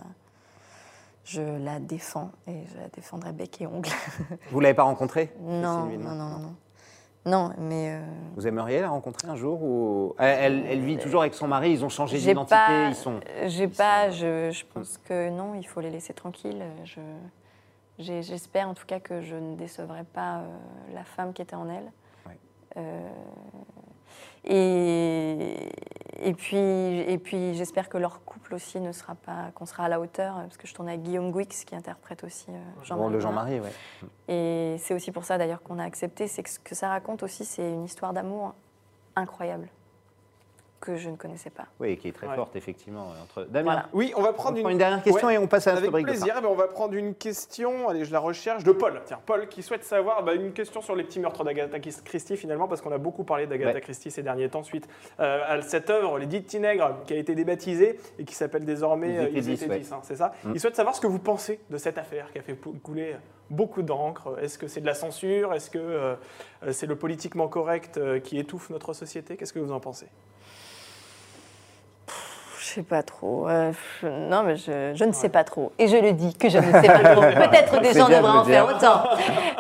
[1.26, 3.90] je la défends et je la défendrai bec et ongle.
[4.52, 5.34] Vous l'avez pas rencontrée?
[5.42, 6.56] Non, non, non, non.
[7.28, 8.00] Non, mais euh,
[8.36, 11.72] Vous aimeriez la rencontrer un jour ou elle, elle- elle vit toujours avec son mari,
[11.72, 12.56] ils ont changé j'ai d'identité,
[12.90, 13.20] ils sont.
[13.46, 16.64] j'ai ils pas, sont- je, je pense que non, il faut les laisser tranquilles.
[16.86, 17.02] Je,
[18.00, 20.48] j'ai- j'espère en tout cas que je ne décevrai pas euh,
[20.94, 21.92] la femme qui était en elle.
[22.26, 22.38] Ouais.
[22.78, 23.10] Euh,
[24.46, 25.70] et,
[26.20, 29.90] et puis, et puis j'espère que leur couple aussi ne sera pas, qu'on sera à
[29.90, 33.14] la hauteur, parce que je tourne avec Guillaume Guix qui interprète aussi euh, Jean-Marie.
[33.14, 33.20] Le.
[33.20, 33.72] Jean-Marie, ouais.
[34.28, 37.24] Et c'est aussi pour ça d'ailleurs qu'on a accepté, c'est que ce que ça raconte
[37.24, 38.56] aussi, c'est une histoire d'amour
[39.16, 39.70] incroyable.
[40.80, 41.66] Que je ne connaissais pas.
[41.80, 42.36] Oui, qui est très Ouais.
[42.36, 43.14] forte, effectivement.
[43.24, 43.44] Entre...
[43.46, 43.86] Damien, Voilà.
[43.94, 45.36] Oui, on va prendre prend une, une dernière question Ouais.
[45.36, 47.90] et on passe à notre Avec rubrique plaisir, eh ben, on va prendre une question,
[47.90, 49.02] allez je la recherche, de Paul.
[49.06, 52.68] Tiens, Paul qui souhaite savoir bah, une question sur les petits meurtres d'Agatha Christie finalement,
[52.68, 53.82] parce qu'on a beaucoup parlé d'Agatha Ouais.
[53.82, 54.88] Christie ces derniers temps suite
[55.20, 58.66] euh, à cette œuvre, Les Dix Petits Nègres, qui a été débaptisée et qui s'appelle
[58.66, 60.52] désormais Ils euh, étaient hein, c'est ça Mm.
[60.54, 63.16] Il souhaite savoir ce que vous pensez de cette affaire qui a fait couler
[63.50, 64.38] beaucoup d'encre.
[64.42, 65.54] Est-ce que c'est de la censure?
[65.54, 66.16] Est-ce que euh,
[66.66, 69.38] euh, c'est le politiquement correct euh, qui étouffe notre société?
[69.38, 70.08] Qu'est-ce que vous en pensez?
[72.60, 73.48] Je sais pas trop.
[73.48, 75.72] euh, je- non, mais je, je ne sais pas trop.
[75.80, 77.22] Et je le dis que je ne sais pas trop.
[77.50, 79.04] Peut-être des gens devraient en faire autant.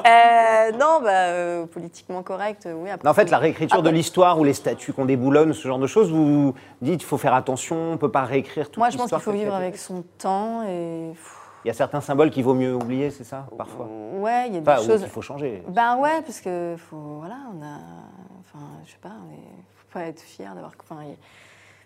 [0.07, 2.89] Euh, non, bah, euh, politiquement correct, euh, oui.
[2.89, 5.67] après, Non, en fait, la réécriture de Après- l'histoire ou les statuts qu'on déboulonne, ce
[5.67, 8.77] genre de choses, vous dites qu'il faut faire attention, on ne peut pas réécrire toute
[8.77, 11.11] Moi, je pense qu'il faut vivre avec son temps et.
[11.65, 14.57] Il y a certains symboles qu'il vaut mieux oublier, c'est ça, parfois Ouais, il y
[14.57, 15.01] a des Enfin, choses.
[15.01, 15.63] qu'il faut changer.
[15.67, 17.79] Ben ouais, parce que faut, voilà, on a,
[18.41, 19.37] enfin, je sais pas, on est,
[19.75, 21.01] faut pas être fier d'avoir, enfin,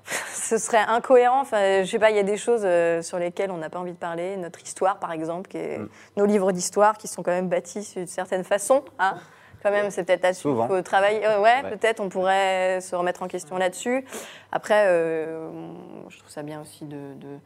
[0.33, 1.41] ce serait incohérent.
[1.41, 3.79] Enfin, je sais pas, il y a des choses euh, sur lesquelles on n'a pas
[3.79, 4.35] envie de parler.
[4.37, 5.89] Notre histoire, par exemple, qui est- Mm.
[6.17, 9.15] nos livres d'histoire, qui sont quand même bâtis d'une certaine façon, hein.
[9.63, 11.23] Quand même, c'est peut-être là-dessus qu'il faut travailler.
[11.23, 11.69] Euh, ouais, Ouais.
[11.69, 14.03] peut-être on pourrait se remettre en question là-dessus.
[14.51, 15.51] Après, euh,
[16.09, 17.37] je trouve ça bien aussi de, de-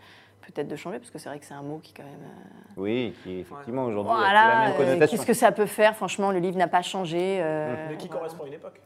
[0.53, 2.13] peut-être de changer, parce que c'est vrai que c'est un mot qui quand même.
[2.13, 5.17] euh, Oui, qui effectivement aujourd'hui a la voilà, même euh, connotation.
[5.17, 7.37] qu'est-ce que ça peut faire Franchement, le livre n'a pas changé.
[7.41, 8.19] euh, Mais qui voilà.
[8.21, 8.81] correspond à une époque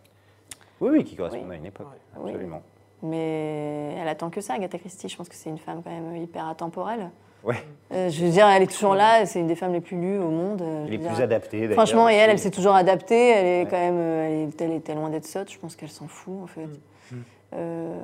[0.81, 1.53] Oui, oui, qui correspond Oui.
[1.53, 1.87] à une époque.
[2.17, 2.31] Oui.
[2.31, 2.61] Absolument.
[3.01, 5.07] Mais elle attend que ça, Agatha Christie.
[5.09, 7.09] Je pense que c'est une femme quand même hyper intemporelle.
[7.43, 7.55] Ouais.
[7.93, 9.25] Euh, je veux dire, elle est toujours là.
[9.25, 10.59] C'est une des femmes les plus lues au monde.
[10.61, 11.23] je Elle est plus dire.
[11.23, 11.59] adaptée.
[11.61, 13.29] d'ailleurs, Franchement, et elle, elle s'est toujours adaptée.
[13.29, 13.67] Elle est Ouais.
[13.69, 15.49] quand même, elle, est, elle était loin d'être sotte.
[15.49, 16.67] Je pense qu'elle s'en fout en fait.
[17.11, 17.15] Mm.
[17.53, 17.95] Euh,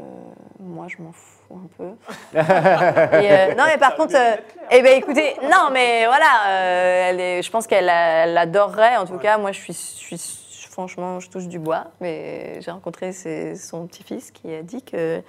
[0.59, 1.91] moi, je m'en fous un peu.
[2.33, 4.35] Et, euh, non, mais par contre, euh,
[4.71, 8.97] eh ben, écoutez, non, mais voilà, euh, elle est, je pense qu'elle a- elle adorerait.
[8.97, 9.19] En tout Ouais.
[9.21, 11.85] cas, moi, je suis, je suis, franchement, je touche du bois.
[12.01, 15.21] Mais j'ai rencontré ses- son petit-fils qui a dit que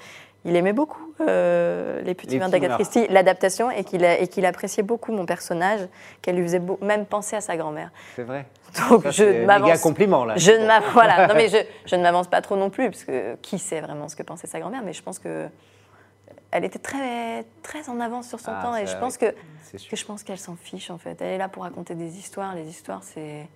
[0.46, 2.74] il aimait beaucoup euh, les petits vins meurtres.
[2.76, 5.80] Christie, l'adaptation, et qu'il qu'il appréciait beaucoup mon personnage,
[6.22, 7.90] qu'elle lui faisait beau- même penser à sa grand-mère.
[8.14, 8.46] C'est vrai.
[8.90, 9.80] Donc Ça, je ne m'avance.
[9.80, 10.34] compliment là.
[10.36, 10.92] Je ne m'avance.
[10.92, 11.26] Voilà.
[11.26, 11.56] Non, mais je,
[11.86, 14.46] je ne m'avance pas trop non plus, parce que qui sait vraiment ce que pensait
[14.46, 15.46] sa grand-mère, mais je pense que
[16.50, 19.34] elle était très, très en avance sur son Ah, temps, et je pense que
[19.74, 21.20] je pense qu'elle s'en fiche en fait.
[21.20, 22.54] Elle est là pour raconter des histoires.
[22.54, 23.46] Les histoires, c'est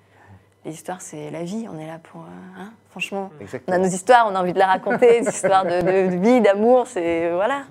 [0.64, 1.66] les histoires, c'est la vie.
[1.72, 3.30] On est là pour, euh, hein, franchement.
[3.36, 3.78] On a Exactement.
[3.78, 6.86] nos histoires, on a envie de la raconter, des histoires de, de- de vie, d'amour,
[6.86, 7.62] c'est voilà.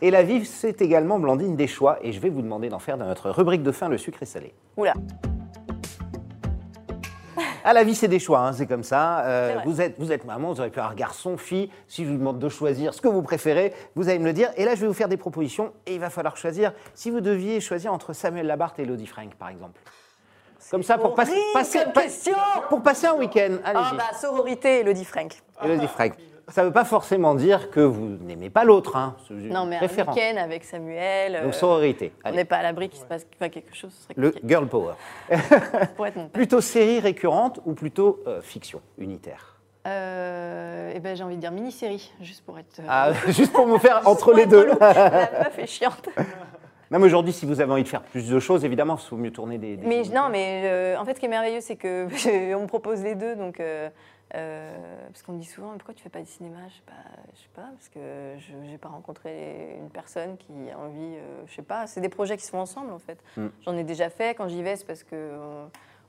[0.00, 1.98] Et la vie, c'est également Blandine des choix.
[2.02, 4.26] Et je vais vous demander d'en faire dans notre rubrique de fin, le sucre et
[4.26, 4.54] salé.
[4.76, 4.94] Oula.
[7.66, 9.20] Ah, la vie, c'est des choix, hein, c'est comme ça.
[9.24, 11.70] Euh, vous, êtes, vous êtes maman, vous aurez pu avoir garçon, fille.
[11.88, 14.50] Si je vous demande de choisir ce que vous préférez, vous allez me le dire.
[14.58, 16.72] Et là, je vais vous faire des propositions et il va falloir choisir.
[16.94, 19.80] Si vous deviez choisir entre Samuel Labarthe et Elodie Frank, par exemple.
[20.70, 22.34] Comme ça, pour passer, horrible passer- comme pa- question
[22.68, 23.56] pour passer un week-end.
[23.64, 25.32] Ah bah sororité, Elodie Frank.
[25.62, 26.12] Elodie Frank.
[26.48, 28.96] Ça ne veut pas forcément dire que vous n'aimez pas l'autre.
[28.96, 29.16] Hein.
[29.30, 31.36] Non mais un week-end avec Samuel.
[31.36, 32.12] euh, Donc, sororité.
[32.22, 32.36] on Allez.
[32.38, 33.92] n'est pas à l'abri qu'il se passe enfin, quelque chose.
[33.94, 34.92] Ce serait Le girl power.
[35.96, 36.32] pour être mon père.
[36.32, 39.56] Plutôt série récurrente ou plutôt euh, fiction unitaire?
[39.86, 42.78] Euh, eh ben, j'ai envie de dire mini-série, juste pour être.
[42.80, 44.66] euh, Ah, Juste pour me faire entre les deux.
[44.80, 46.08] La meuf est chiante.
[46.94, 49.16] Non, mais aujourd'hui, si vous avez envie de faire plus de choses, évidemment, il vaut
[49.16, 49.76] mieux tourner des.
[49.76, 52.06] des Mais non, mais euh, en fait, ce qui est merveilleux, c'est que
[52.54, 53.58] on me propose les deux, donc.
[53.58, 53.90] euh,
[54.36, 54.72] euh,
[55.08, 56.58] parce qu'on me dit souvent, pourquoi tu fais pas du cinéma?
[56.68, 56.92] Je sais pas,
[57.34, 57.98] je sais pas, parce que
[58.38, 61.88] je n'ai pas rencontré une personne qui a envie, je sais pas.
[61.88, 63.18] C'est des projets qui se font ensemble en fait.
[63.36, 63.46] Mm.
[63.64, 64.34] J'en ai déjà fait.
[64.36, 65.32] Quand j'y vais, c'est parce que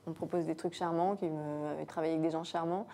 [0.07, 2.87] on me propose des trucs charmants, qui me travailler avec des gens charmants.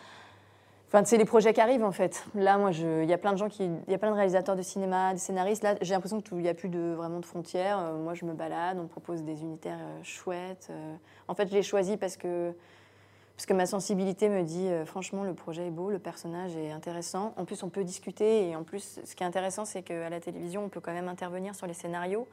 [0.94, 2.26] Enfin, c'est les projets qui arrivent en fait.
[2.36, 4.58] Là, moi, il y a plein de gens qui, il y a plein de réalisateurs
[4.58, 5.64] de cinéma, des scénaristes.
[5.64, 7.80] Là, j'ai l'impression qu'il n'y a plus de vraiment de frontières.
[7.80, 10.68] Euh, moi, je me balade, on propose des unitaires euh, chouettes.
[10.70, 10.96] Euh,
[11.30, 12.54] en fait, je l'ai choisi parce que
[13.38, 17.34] parce que ma sensibilité me dit, franchement, le projet est beau, le personnage est intéressant.
[17.38, 20.20] En plus, on peut discuter et en plus, ce qui est intéressant, c'est qu'à la
[20.20, 22.28] télévision, on peut quand même intervenir sur les scénarios.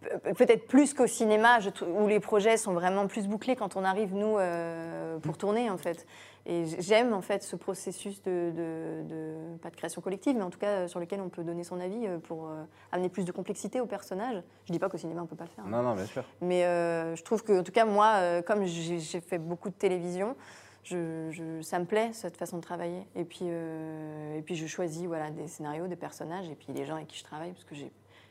[0.00, 1.58] Pe- Peut-être plus qu'au cinéma,
[1.98, 5.76] où les projets sont vraiment plus bouclés quand on arrive, nous, euh, pour tourner, en
[5.78, 6.06] fait.
[6.46, 10.50] Et j'aime, en fait, ce processus de, de- de- pas de création collective, mais en
[10.50, 13.24] tout cas, euh, sur lequel on peut donner son avis euh, pour euh, amener plus
[13.24, 14.42] de complexité au personnage.
[14.64, 15.64] Je dis pas qu'au cinéma, on peut pas le faire.
[15.66, 15.70] hein.
[15.70, 16.24] Non, non, bien sûr.
[16.40, 20.36] Mais euh, je trouve que, en tout cas, moi, comme j'ai fait beaucoup de télévision,
[20.84, 23.06] je, je- ça me plaît, cette façon de travailler.
[23.14, 26.94] Et puis, et puis je choisis voilà, des scénarios, des personnages, et puis les gens
[26.94, 27.90] avec qui je travaille, parce que j'ai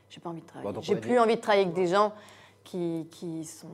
[0.10, 0.72] j'ai pas envie de travailler.
[0.72, 2.13] Bon, on j'ai plus envie de travailler avec des gens
[2.63, 3.67] qui, qui sont.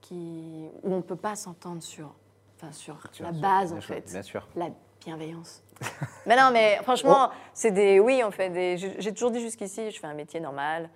[0.00, 2.14] Qui, où on ne peut pas s'entendre sur,
[2.56, 4.10] enfin, sur la sûr, base, en sûr, fait.
[4.12, 4.46] Bien sûr.
[4.54, 4.68] La
[5.04, 5.62] bienveillance.
[6.26, 7.98] mais non, mais franchement, c'est des.
[7.98, 10.88] Oui, en fait, des- j'ai toujours dit jusqu'ici, je fais un métier normal.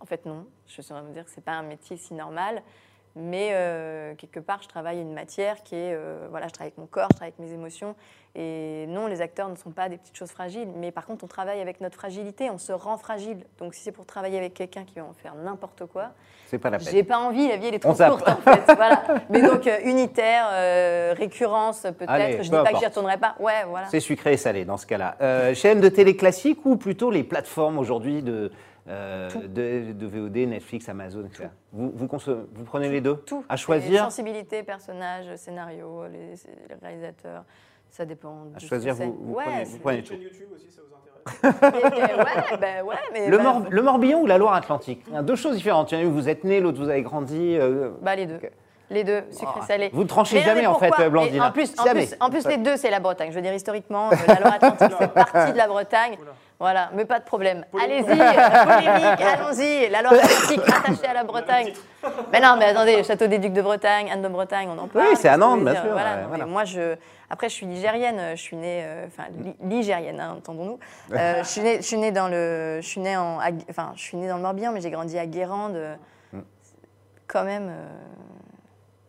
[0.00, 0.46] En fait, non.
[0.66, 2.62] Je suis en train de me dire que c'est pas un métier si normal.
[3.16, 6.78] Mais euh, quelque part, je travaille une matière qui est, euh, voilà, je travaille avec
[6.78, 7.94] mon corps, je travaille avec mes émotions.
[8.36, 11.26] Et non, les acteurs ne sont pas des petites choses fragiles, mais par contre, on
[11.26, 13.38] travaille avec notre fragilité, on se rend fragile.
[13.58, 16.10] Donc, si c'est pour travailler avec quelqu'un qui va en faire n'importe quoi,
[16.46, 16.88] C'est pas la peine.
[16.90, 18.62] j'ai pas envie, la vie elle est trop courte en fait.
[18.76, 19.02] voilà.
[19.30, 22.36] Mais donc euh, unitaire, récurrence peut-être.
[22.38, 22.84] Je dis peu pas que j'y importe.
[22.84, 23.34] retournerai pas.
[23.40, 23.88] Ouais, voilà.
[23.88, 25.54] C'est sucré et salé dans ce cas-là.
[25.54, 28.52] Chaîne de télé classique ou plutôt les plateformes aujourd'hui de,
[28.88, 31.48] euh, de, de VOD, Netflix, Amazon, etc.
[31.72, 33.44] Vous, vous, consommez- vous prenez les deux Tout.
[33.48, 36.34] À choisir Sensibilité, personnage, scénario, les,
[36.68, 37.44] les réalisateurs.
[37.90, 38.44] Ça dépend.
[38.54, 41.98] À choisir, vous- vous ouais, prenez- vous prenez Une chaîne YouTube aussi, ça vous intéresse?
[42.08, 42.14] Et,
[42.52, 45.22] ouais, ben ouais, mais le, bah, Mor- le Morbihan ou la Loire-Atlantique Il y a
[45.22, 45.92] Deux choses différentes.
[45.92, 47.56] Il y en a une, vous êtes né, l'autre, vous avez grandi.
[47.58, 48.40] euh, bah, les deux.
[48.90, 49.90] Les deux, sucré Ah, salé.
[49.92, 51.48] vous ne tranchez Mais jamais, mais en fait, euh, Blandine, hein.
[51.48, 53.30] En plus, en plus, en plus les deux, c'est la Bretagne.
[53.30, 56.16] Je veux dire, historiquement, euh, la Loire-Atlantique fait partie de la Bretagne.
[56.60, 57.64] Voilà, mais pas de problème.
[57.80, 59.88] Allez-y, euh, polémique, allons-y.
[59.90, 61.72] La Loire-Atlantique attachée à la Bretagne.
[62.32, 65.06] Mais non, mais attendez, Château des Ducs de Bretagne, Anne de Bretagne, on en parle.
[65.08, 66.44] Oui, c'est à Nantes, bien sûr, Voilà, ouais, non, voilà.
[66.46, 66.94] mais moi, je.
[67.30, 70.78] Après, je suis ligérienne, je suis née, euh, enfin, li- ligérienne, hein, entendons-nous.
[71.16, 73.38] Euh, je suis née, je suis née dans le, je suis née en,
[73.70, 75.94] enfin, je suis née dans le Morbihan, mais j'ai grandi à Guérande, euh,
[76.32, 76.38] Mm.
[77.26, 77.70] quand même.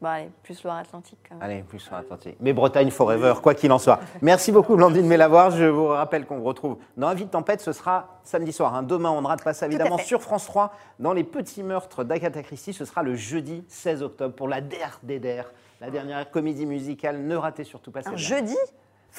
[0.01, 1.19] Bah, allez, plus Loire-Atlantique.
[1.41, 2.37] Allez, plus sur l'Atlantique.
[2.39, 3.99] Mais Bretagne forever, quoi qu'il en soit.
[4.21, 5.51] Merci beaucoup, Blandine Mélavoir.
[5.51, 7.59] Je vous rappelle qu'on vous retrouve dans Un Vite Tempête.
[7.61, 8.73] Ce sera samedi soir.
[8.75, 8.83] hein.
[8.83, 10.71] Demain, on ne rate pas ça, évidemment, sur France 3.
[10.99, 14.99] Dans Les Petits Meurtres d'Agatha Christie, ce sera le jeudi 16 octobre pour la Der
[15.03, 17.19] des Der, la dernière comédie musicale.
[17.19, 18.17] Ne ratez surtout pas Un celle-là.
[18.17, 18.55] jeudi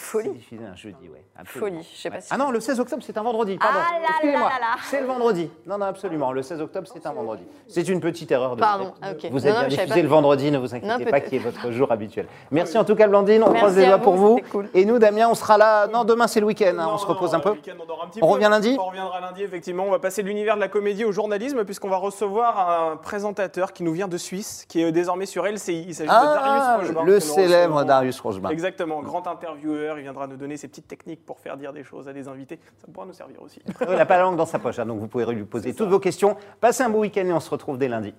[0.01, 0.31] Folie.
[0.33, 1.19] diffusé un jeudi, oui.
[1.39, 1.71] absolument.
[1.79, 1.89] Folie.
[1.95, 2.21] Je sais pas Ouais.
[2.23, 2.29] si.
[2.33, 3.59] Ah non, le 16 octobre, c'est un vendredi.
[3.59, 3.79] Pardon.
[3.81, 4.41] Ah là Excusez-moi.
[4.49, 4.77] là là là.
[4.83, 5.51] C'est le vendredi.
[5.67, 6.33] Non, non, absolument.
[6.33, 7.43] Le 16 octobre, c'est un vendredi.
[7.69, 9.31] C'est une petite erreur de Pardon, ok.
[9.31, 11.71] Vous êtes non, bien diffusé le vendredi, ne vous inquiétez Non, pas, qui est votre
[11.71, 12.27] jour habituel.
[12.51, 13.43] Merci en tout cas, Blandine.
[13.45, 14.41] On croise les doigts pour vous.
[14.51, 14.69] cool.
[14.75, 15.87] Et nous, Damien, on sera là.
[15.89, 16.71] Non, demain, c'est le week-end.
[16.79, 17.51] hein, Non, on se repose non, un peu.
[17.51, 18.33] on dort un petit On peu.
[18.35, 19.85] revient lundi On reviendra lundi, effectivement.
[19.87, 23.73] On va passer de l'univers de la comédie au journalisme, puisqu'on va recevoir un présentateur
[23.73, 25.85] qui nous vient de Suisse, qui est désormais sur LCI.
[25.89, 27.85] Il s'agit de Ah, Darius le célèbre.
[27.85, 28.51] Darius Rochebain.
[28.51, 29.90] Exactement, grand intervieweur.
[29.99, 32.59] Il viendra nous donner ses petites techniques pour faire dire des choses à des invités.
[32.79, 33.61] Ça pourra nous servir aussi.
[33.81, 35.89] Il n'a pas la langue dans sa poche, hein, donc vous pouvez lui poser toutes
[35.89, 36.37] vos questions.
[36.61, 38.15] Passez un beau week-end et on se retrouve dès lundi.